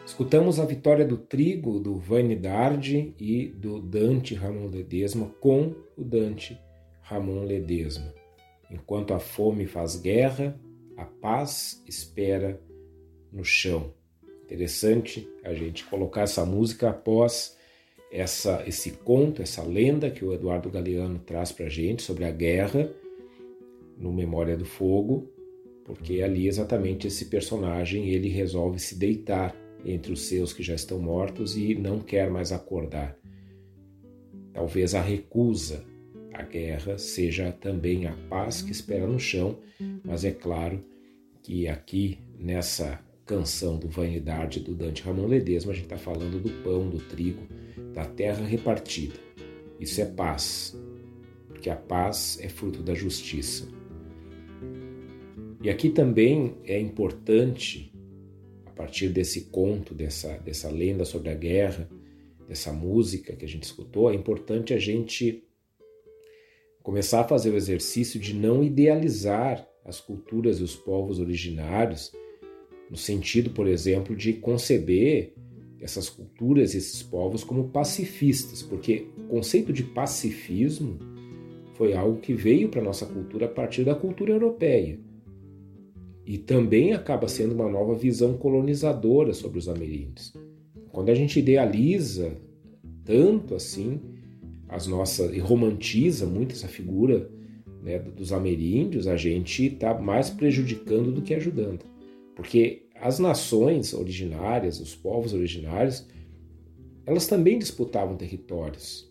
[0.06, 6.60] Escutamos a vitória do trigo do Vanidade e do Dante Ramon Ledesma com o Dante
[7.02, 8.14] Ramon Ledesma.
[8.70, 10.60] Enquanto a fome faz guerra,
[10.98, 12.62] a paz espera
[13.32, 13.94] no chão.
[14.52, 17.56] Interessante a gente colocar essa música após
[18.11, 22.32] essa, esse conto, essa lenda que o Eduardo Galeano traz para a gente sobre a
[22.32, 22.91] guerra
[23.98, 25.32] no Memória do Fogo,
[25.86, 29.56] porque ali exatamente esse personagem ele resolve se deitar
[29.86, 33.18] entre os seus que já estão mortos e não quer mais acordar.
[34.52, 35.86] Talvez a recusa
[36.34, 39.57] a guerra seja também a paz que espera no chão,
[40.03, 40.84] mas é claro
[41.41, 42.99] que aqui nessa
[43.32, 47.48] canção do Vanidade do Dante Ramon Ledesma a gente está falando do pão, do trigo,
[47.94, 49.16] da terra repartida.
[49.80, 50.78] Isso é paz,
[51.48, 53.70] porque a paz é fruto da justiça.
[55.64, 57.94] E aqui também é importante,
[58.66, 61.90] a partir desse conto, dessa, dessa lenda sobre a guerra,
[62.49, 65.41] dessa música que a gente escutou, é importante a gente
[66.84, 72.12] começar a fazer o exercício de não idealizar as culturas e os povos originários,
[72.92, 75.34] no sentido, por exemplo, de conceber
[75.80, 81.00] essas culturas esses povos como pacifistas, porque o conceito de pacifismo
[81.76, 85.00] foi algo que veio para a nossa cultura a partir da cultura europeia.
[86.26, 90.34] E também acaba sendo uma nova visão colonizadora sobre os ameríndios.
[90.92, 92.36] Quando a gente idealiza
[93.06, 94.02] tanto assim
[94.68, 97.32] as nossas e romantiza muito essa figura
[97.82, 101.91] né, dos ameríndios, a gente está mais prejudicando do que ajudando.
[102.42, 106.08] Porque as nações originárias, os povos originários,
[107.06, 109.08] elas também disputavam territórios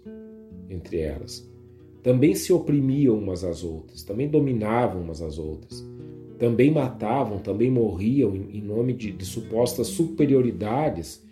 [0.68, 1.48] entre elas.
[2.02, 5.80] Também se oprimiam umas às outras, também dominavam umas às outras.
[6.40, 11.24] Também matavam, também morriam em nome de, de supostas superioridades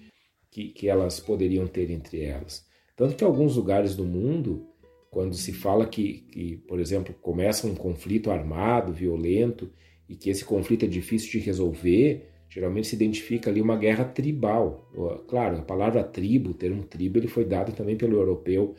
[0.52, 2.64] que, que elas poderiam ter entre elas.
[2.94, 4.68] Tanto que alguns lugares do mundo,
[5.10, 9.68] quando se fala que, que, por exemplo, começa um conflito armado, violento,
[10.08, 14.90] e que esse conflito é difícil de resolver, geralmente se identifica ali uma guerra tribal.
[15.28, 18.74] Claro, a palavra tribo, o termo tribo, ele foi dado também pelo europeu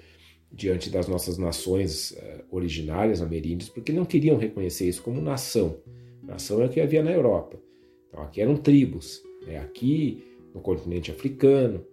[0.51, 5.77] diante das nossas nações eh, originárias, ameríndias, porque não queriam reconhecer isso como nação.
[6.23, 7.59] Nação é o que havia na Europa.
[8.07, 9.21] Então aqui eram tribos.
[9.45, 9.59] Né?
[9.59, 10.23] Aqui
[10.53, 11.85] no continente africano.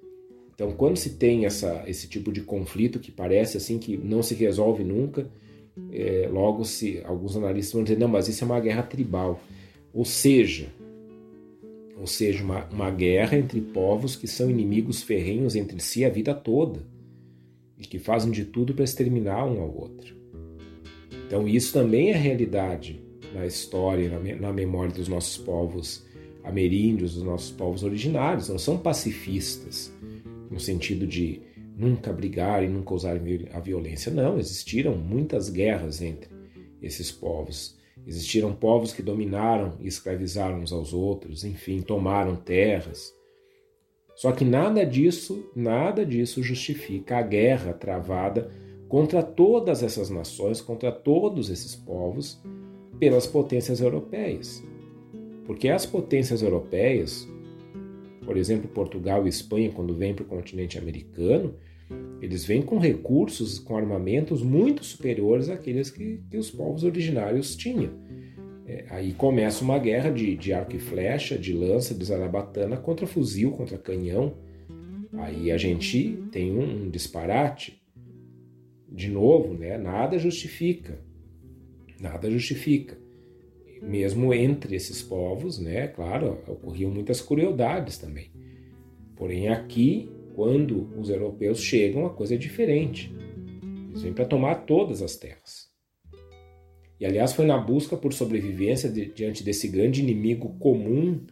[0.54, 4.34] Então, quando se tem essa, esse tipo de conflito que parece assim que não se
[4.34, 5.30] resolve nunca,
[5.92, 9.40] é, logo se alguns analistas vão dizer não, mas isso é uma guerra tribal,
[9.92, 10.68] ou seja,
[11.98, 16.34] ou seja, uma, uma guerra entre povos que são inimigos ferrenhos entre si a vida
[16.34, 16.80] toda
[17.78, 20.14] e que fazem de tudo para exterminar um ao outro.
[21.26, 23.00] Então, isso também é realidade
[23.34, 26.06] na história, na, na memória dos nossos povos
[26.44, 29.92] ameríndios, dos nossos povos originários, não são pacifistas,
[30.50, 31.42] no sentido de
[31.76, 33.20] nunca brigar e nunca usar
[33.52, 34.10] a violência.
[34.10, 36.30] Não, existiram muitas guerras entre
[36.80, 37.76] esses povos.
[38.06, 43.14] Existiram povos que dominaram e escravizaram uns aos outros, enfim, tomaram terras.
[44.14, 48.50] Só que nada disso, nada disso justifica a guerra travada
[48.88, 52.40] contra todas essas nações, contra todos esses povos,
[52.98, 54.62] pelas potências europeias.
[55.44, 57.28] Porque as potências europeias,
[58.26, 61.54] por exemplo, Portugal e Espanha, quando vêm para o continente americano,
[62.20, 67.92] eles vêm com recursos, com armamentos muito superiores àqueles que, que os povos originários tinham.
[68.66, 73.06] É, aí começa uma guerra de, de arco e flecha, de lança, de zarabatana contra
[73.06, 74.34] fuzil, contra canhão.
[75.12, 77.80] Aí a gente tem um, um disparate.
[78.88, 79.78] De novo, né?
[79.78, 80.98] nada justifica.
[82.00, 83.05] Nada justifica
[83.82, 88.30] mesmo entre esses povos, né, claro, ocorriam muitas crueldades também.
[89.14, 93.14] Porém, aqui, quando os europeus chegam, a coisa é diferente.
[93.88, 95.70] Eles vêm para tomar todas as terras.
[97.00, 101.24] E, aliás, foi na busca por sobrevivência de, diante desse grande inimigo comum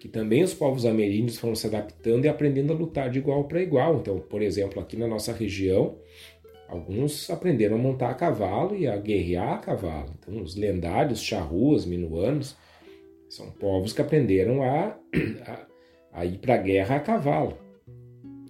[0.00, 3.62] que também os povos ameríndios foram se adaptando e aprendendo a lutar de igual para
[3.62, 3.98] igual.
[3.98, 5.98] Então, por exemplo, aqui na nossa região,
[6.70, 10.14] Alguns aprenderam a montar a cavalo e a guerrear a cavalo.
[10.20, 12.56] Então, os lendários charruas, minuanos,
[13.28, 14.96] são povos que aprenderam a,
[15.44, 15.66] a,
[16.12, 17.58] a ir para a guerra a cavalo.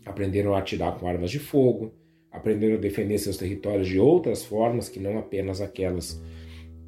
[0.04, 1.94] Aprenderam a atirar com armas de fogo,
[2.30, 6.22] aprenderam a defender seus territórios de outras formas que não apenas aquelas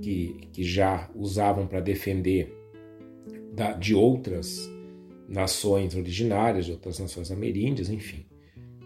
[0.02, 2.54] que, que já usavam para defender
[3.54, 4.70] da, de outras
[5.26, 8.26] nações originárias, de outras nações ameríndias, enfim.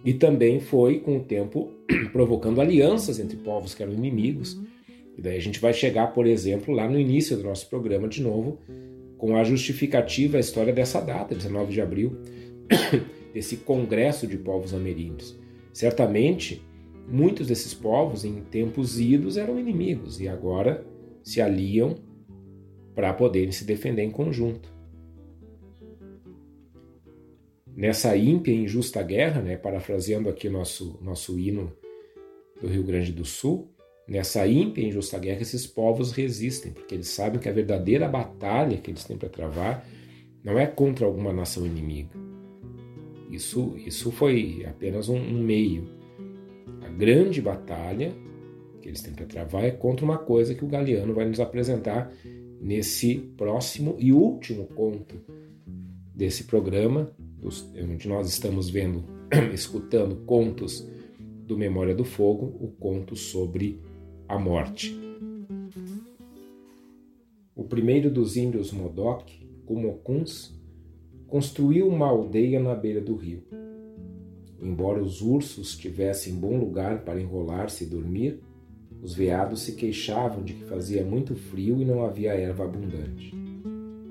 [0.07, 1.73] E também foi, com o tempo,
[2.13, 4.57] provocando alianças entre povos que eram inimigos.
[5.19, 8.23] E daí a gente vai chegar, por exemplo, lá no início do nosso programa de
[8.23, 8.61] novo,
[9.19, 12.17] com a justificativa, a história dessa data, 19 de abril,
[13.35, 15.37] desse congresso de povos ameríndios.
[15.73, 16.63] Certamente,
[17.09, 20.87] muitos desses povos, em tempos idos, eram inimigos e agora
[21.21, 21.97] se aliam
[22.95, 24.76] para poderem se defender em conjunto
[27.77, 31.71] nessa ímpia e injusta guerra, né, parafraseando aqui nosso, nosso hino
[32.61, 33.71] do Rio Grande do Sul,
[34.09, 38.79] nessa ímpia e injusta guerra esses povos resistem, porque eles sabem que a verdadeira batalha
[38.79, 39.87] que eles têm para travar
[40.43, 42.17] não é contra alguma nação inimiga.
[43.31, 45.87] Isso, isso foi apenas um, um meio.
[46.81, 48.15] A grande batalha
[48.81, 52.11] que eles têm para travar é contra uma coisa que o Galeano vai nos apresentar
[52.59, 55.21] nesse próximo e último conto
[56.15, 57.13] desse programa,
[57.49, 59.05] onde nós estamos vendo,
[59.53, 60.87] escutando contos
[61.47, 63.81] do Memória do Fogo, o conto sobre
[64.29, 64.99] a morte.
[67.55, 69.31] O primeiro dos índios Modoc,
[69.65, 70.55] Kumokuns,
[71.27, 73.43] construiu uma aldeia na beira do rio.
[74.61, 78.41] Embora os ursos tivessem bom lugar para enrolar-se e dormir,
[79.03, 83.46] os veados se queixavam de que fazia muito frio e não havia erva abundante.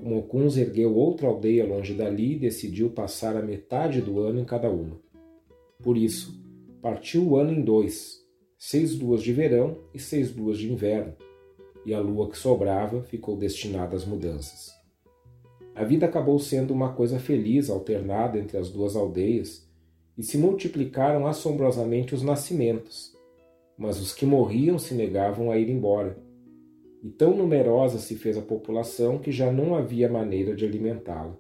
[0.05, 4.69] Kumokuns ergueu outra aldeia longe dali e decidiu passar a metade do ano em cada
[4.69, 5.01] uma.
[5.81, 6.39] Por isso,
[6.79, 8.23] partiu o ano em dois,
[8.55, 11.15] seis luas de verão e seis luas de inverno,
[11.83, 14.71] e a lua que sobrava ficou destinada às mudanças.
[15.73, 19.67] A vida acabou sendo uma coisa feliz alternada entre as duas aldeias,
[20.15, 23.11] e se multiplicaram assombrosamente os nascimentos,
[23.75, 26.15] mas os que morriam se negavam a ir embora.
[27.05, 31.37] E tão numerosa se fez a população que já não havia maneira de alimentá-la.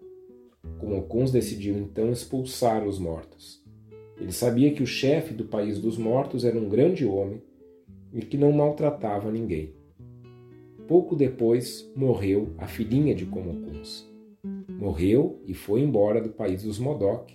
[0.77, 3.65] Comocuns decidiu então expulsar os mortos.
[4.21, 7.41] Ele sabia que o chefe do país dos mortos era um grande homem
[8.13, 9.73] e que não maltratava ninguém.
[10.87, 14.07] Pouco depois morreu a filhinha de Comocuns.
[14.69, 17.31] Morreu e foi embora do país dos Modoc,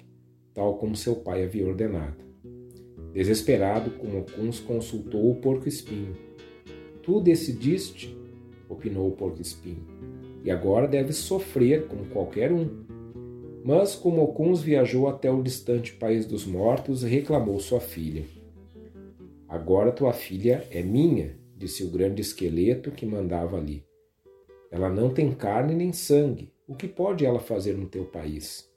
[0.55, 2.25] tal como seu pai havia ordenado.
[3.13, 6.15] Desesperado, Kumokuns consultou o porco-espinho.
[7.03, 8.20] Tu decidiste,
[8.71, 9.85] opinou o porco-espinho,
[10.43, 12.85] e agora deves sofrer como qualquer um.
[13.63, 18.25] Mas Kumokuns viajou até o distante país dos mortos e reclamou sua filha.
[19.47, 23.85] Agora tua filha é minha, disse o grande esqueleto que mandava ali.
[24.71, 28.71] Ela não tem carne nem sangue, o que pode ela fazer no teu país?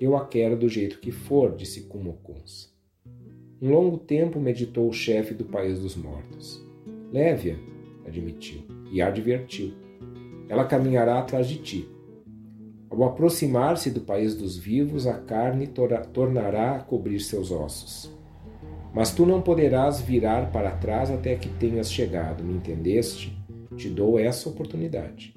[0.00, 2.72] Eu a quero do jeito que for, disse Kumokuns.
[3.60, 6.64] Um longo tempo meditou o chefe do país dos mortos.
[7.12, 7.56] Leve-a,
[8.06, 9.74] admitiu, e advertiu.
[10.48, 11.88] Ela caminhará atrás de ti.
[12.90, 15.68] Ao aproximar-se do país dos vivos, a carne
[16.12, 18.12] tornará a cobrir seus ossos.
[18.92, 23.36] Mas tu não poderás virar para trás até que tenhas chegado, me entendeste?
[23.76, 25.32] Te dou essa oportunidade.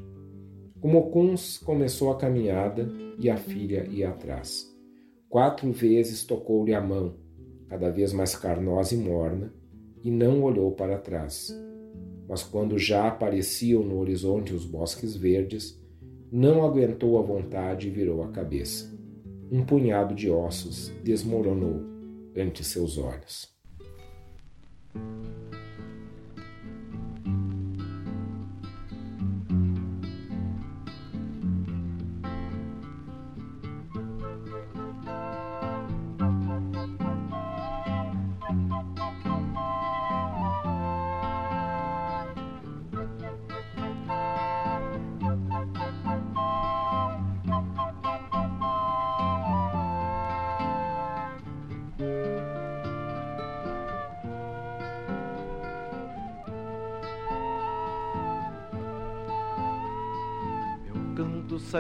[0.82, 4.68] O Mocuns começou a caminhada e a filha ia atrás.
[5.30, 7.16] Quatro vezes tocou-lhe a mão,
[7.70, 9.54] cada vez mais carnosa e morna,
[10.04, 11.56] e não olhou para trás.
[12.34, 15.80] Mas quando já apareciam no horizonte os bosques verdes,
[16.32, 18.92] não aguentou a vontade e virou a cabeça.
[19.52, 21.84] Um punhado de ossos desmoronou
[22.36, 23.54] ante seus olhos.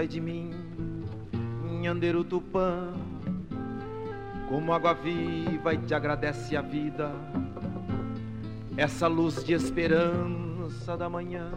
[0.03, 0.51] Sai de mim,
[1.81, 2.93] Nhandeiro Tupã,
[4.49, 7.09] como água viva e te agradece a vida,
[8.75, 11.51] essa luz de esperança da manhã,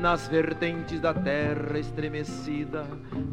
[0.00, 2.86] nas vertentes da terra estremecida,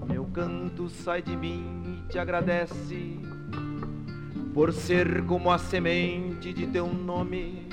[0.10, 3.18] meu canto sai de mim e te agradece,
[4.54, 7.66] por ser como a semente de teu nome.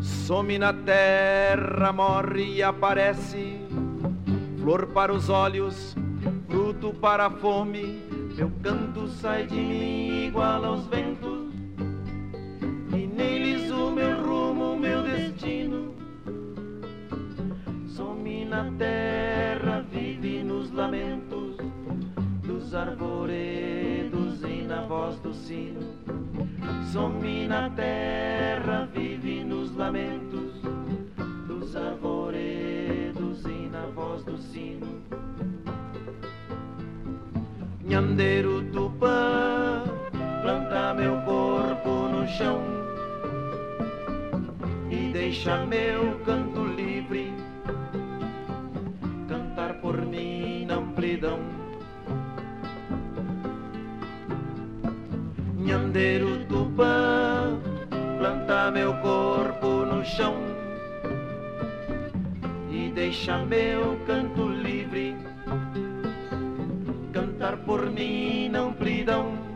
[0.00, 3.59] Some na terra, morre e aparece
[4.60, 5.96] flor para os olhos,
[6.48, 8.02] fruto para a fome.
[8.36, 11.52] Meu canto sai de mim igual aos ventos,
[12.92, 15.94] e neles o meu rumo, meu destino.
[17.88, 21.56] Some na terra, vive nos lamentos
[22.42, 25.80] dos arvoredos e na voz do sino.
[26.92, 30.60] Some na terra, vive nos lamentos
[31.46, 32.59] dos arvoredos
[33.90, 34.86] voz do sino.
[37.84, 39.82] Nhandeiro Tupã,
[40.42, 42.60] planta meu corpo no chão
[44.90, 47.32] e deixa meu canto livre
[49.28, 51.40] cantar por mim na amplidão.
[55.56, 57.58] Nhandeiro Tupã,
[58.18, 60.50] planta meu corpo no chão
[62.90, 65.16] deixa meu canto livre
[67.12, 69.49] cantar por mim na amplidão.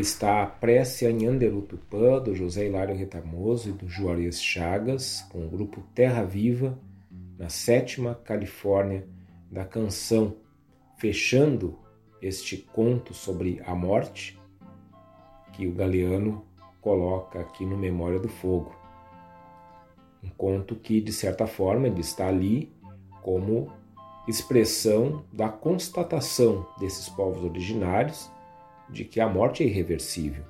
[0.00, 5.46] Está a prece a Nhanderu Tupã, do José Hilário Retamoso e do Juarez Chagas, com
[5.46, 6.78] o grupo Terra Viva,
[7.38, 9.06] na sétima Califórnia
[9.50, 10.36] da canção,
[10.98, 11.78] fechando
[12.20, 14.38] este conto sobre a morte
[15.52, 16.44] que o Galeano
[16.80, 18.74] coloca aqui no Memória do Fogo.
[20.22, 22.72] Um conto que, de certa forma, ele está ali
[23.22, 23.72] como
[24.28, 28.30] expressão da constatação desses povos originários
[28.90, 30.44] de que a morte é irreversível,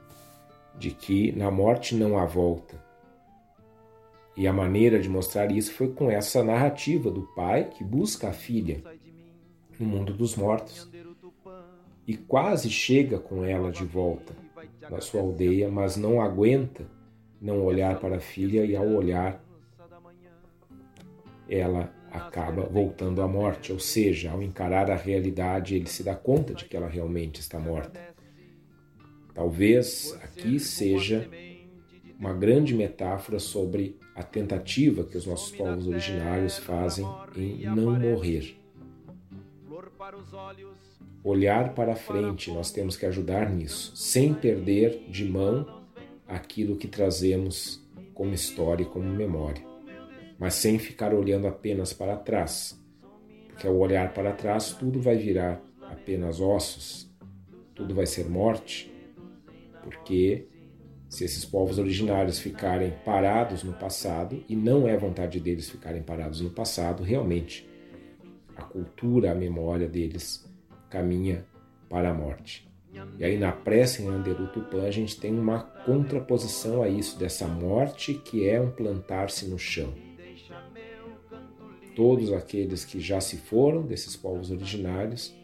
[0.79, 2.83] de que na morte não há volta.
[4.37, 8.33] E a maneira de mostrar isso foi com essa narrativa do pai que busca a
[8.33, 8.83] filha
[9.79, 10.89] no mundo dos mortos
[12.07, 14.35] e quase chega com ela de volta
[14.89, 16.87] na sua aldeia, mas não aguenta
[17.41, 19.43] não olhar para a filha e ao olhar
[21.49, 26.55] ela acaba voltando à morte, ou seja, ao encarar a realidade, ele se dá conta
[26.55, 28.01] de que ela realmente está morta.
[29.35, 31.29] Talvez aqui seja
[32.19, 38.57] uma grande metáfora sobre a tentativa que os nossos povos originários fazem em não morrer.
[41.23, 45.67] Olhar para frente, nós temos que ajudar nisso, sem perder de mão
[46.27, 47.83] aquilo que trazemos
[48.15, 49.65] como história e como memória,
[50.39, 52.79] mas sem ficar olhando apenas para trás,
[53.47, 57.11] porque ao olhar para trás tudo vai virar apenas ossos,
[57.75, 58.90] tudo vai ser morte,
[59.83, 60.47] porque
[61.09, 66.41] se esses povos originários ficarem parados no passado, e não é vontade deles ficarem parados
[66.41, 67.69] no passado, realmente
[68.57, 70.49] a cultura, a memória deles
[70.89, 71.45] caminha
[71.89, 72.71] para a morte.
[73.19, 77.47] E aí na prece em Anderu Tupã a gente tem uma contraposição a isso, dessa
[77.47, 79.93] morte que é um plantar-se no chão.
[81.97, 85.35] Todos aqueles que já se foram desses povos originários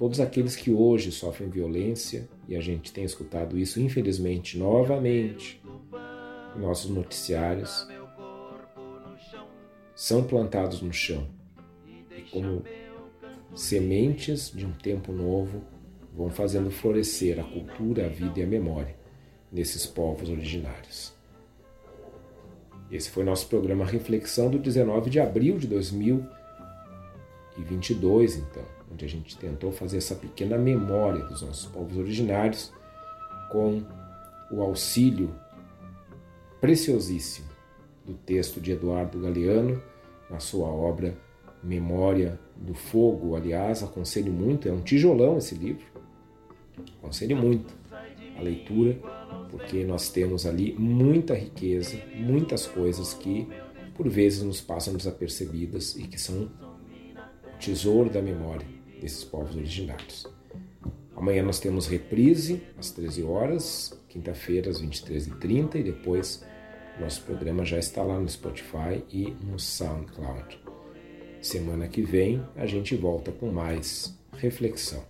[0.00, 5.62] todos aqueles que hoje sofrem violência, e a gente tem escutado isso, infelizmente, novamente,
[6.56, 7.86] em nossos noticiários,
[9.94, 11.28] são plantados no chão.
[11.86, 12.64] E como
[13.54, 15.62] sementes de um tempo novo,
[16.16, 18.96] vão fazendo florescer a cultura, a vida e a memória
[19.52, 21.12] nesses povos originários.
[22.90, 29.36] Esse foi nosso programa Reflexão do 19 de abril de 2022, então onde a gente
[29.36, 32.72] tentou fazer essa pequena memória dos nossos povos originários
[33.50, 33.82] com
[34.50, 35.34] o auxílio
[36.60, 37.48] preciosíssimo
[38.04, 39.80] do texto de Eduardo Galeano
[40.28, 41.16] na sua obra
[41.62, 43.36] Memória do Fogo.
[43.36, 45.84] Aliás, aconselho muito, é um tijolão esse livro.
[46.98, 47.72] Aconselho muito
[48.36, 48.98] a leitura,
[49.50, 53.46] porque nós temos ali muita riqueza, muitas coisas que
[53.94, 56.50] por vezes nos passam desapercebidas e que são
[57.58, 60.26] tesouro da memória desses povos originários.
[61.16, 66.44] Amanhã nós temos reprise às 13 horas, quinta-feira às 23h30 e depois
[67.00, 70.60] nosso programa já está lá no Spotify e no SoundCloud.
[71.40, 75.02] Semana que vem a gente volta com mais reflexão.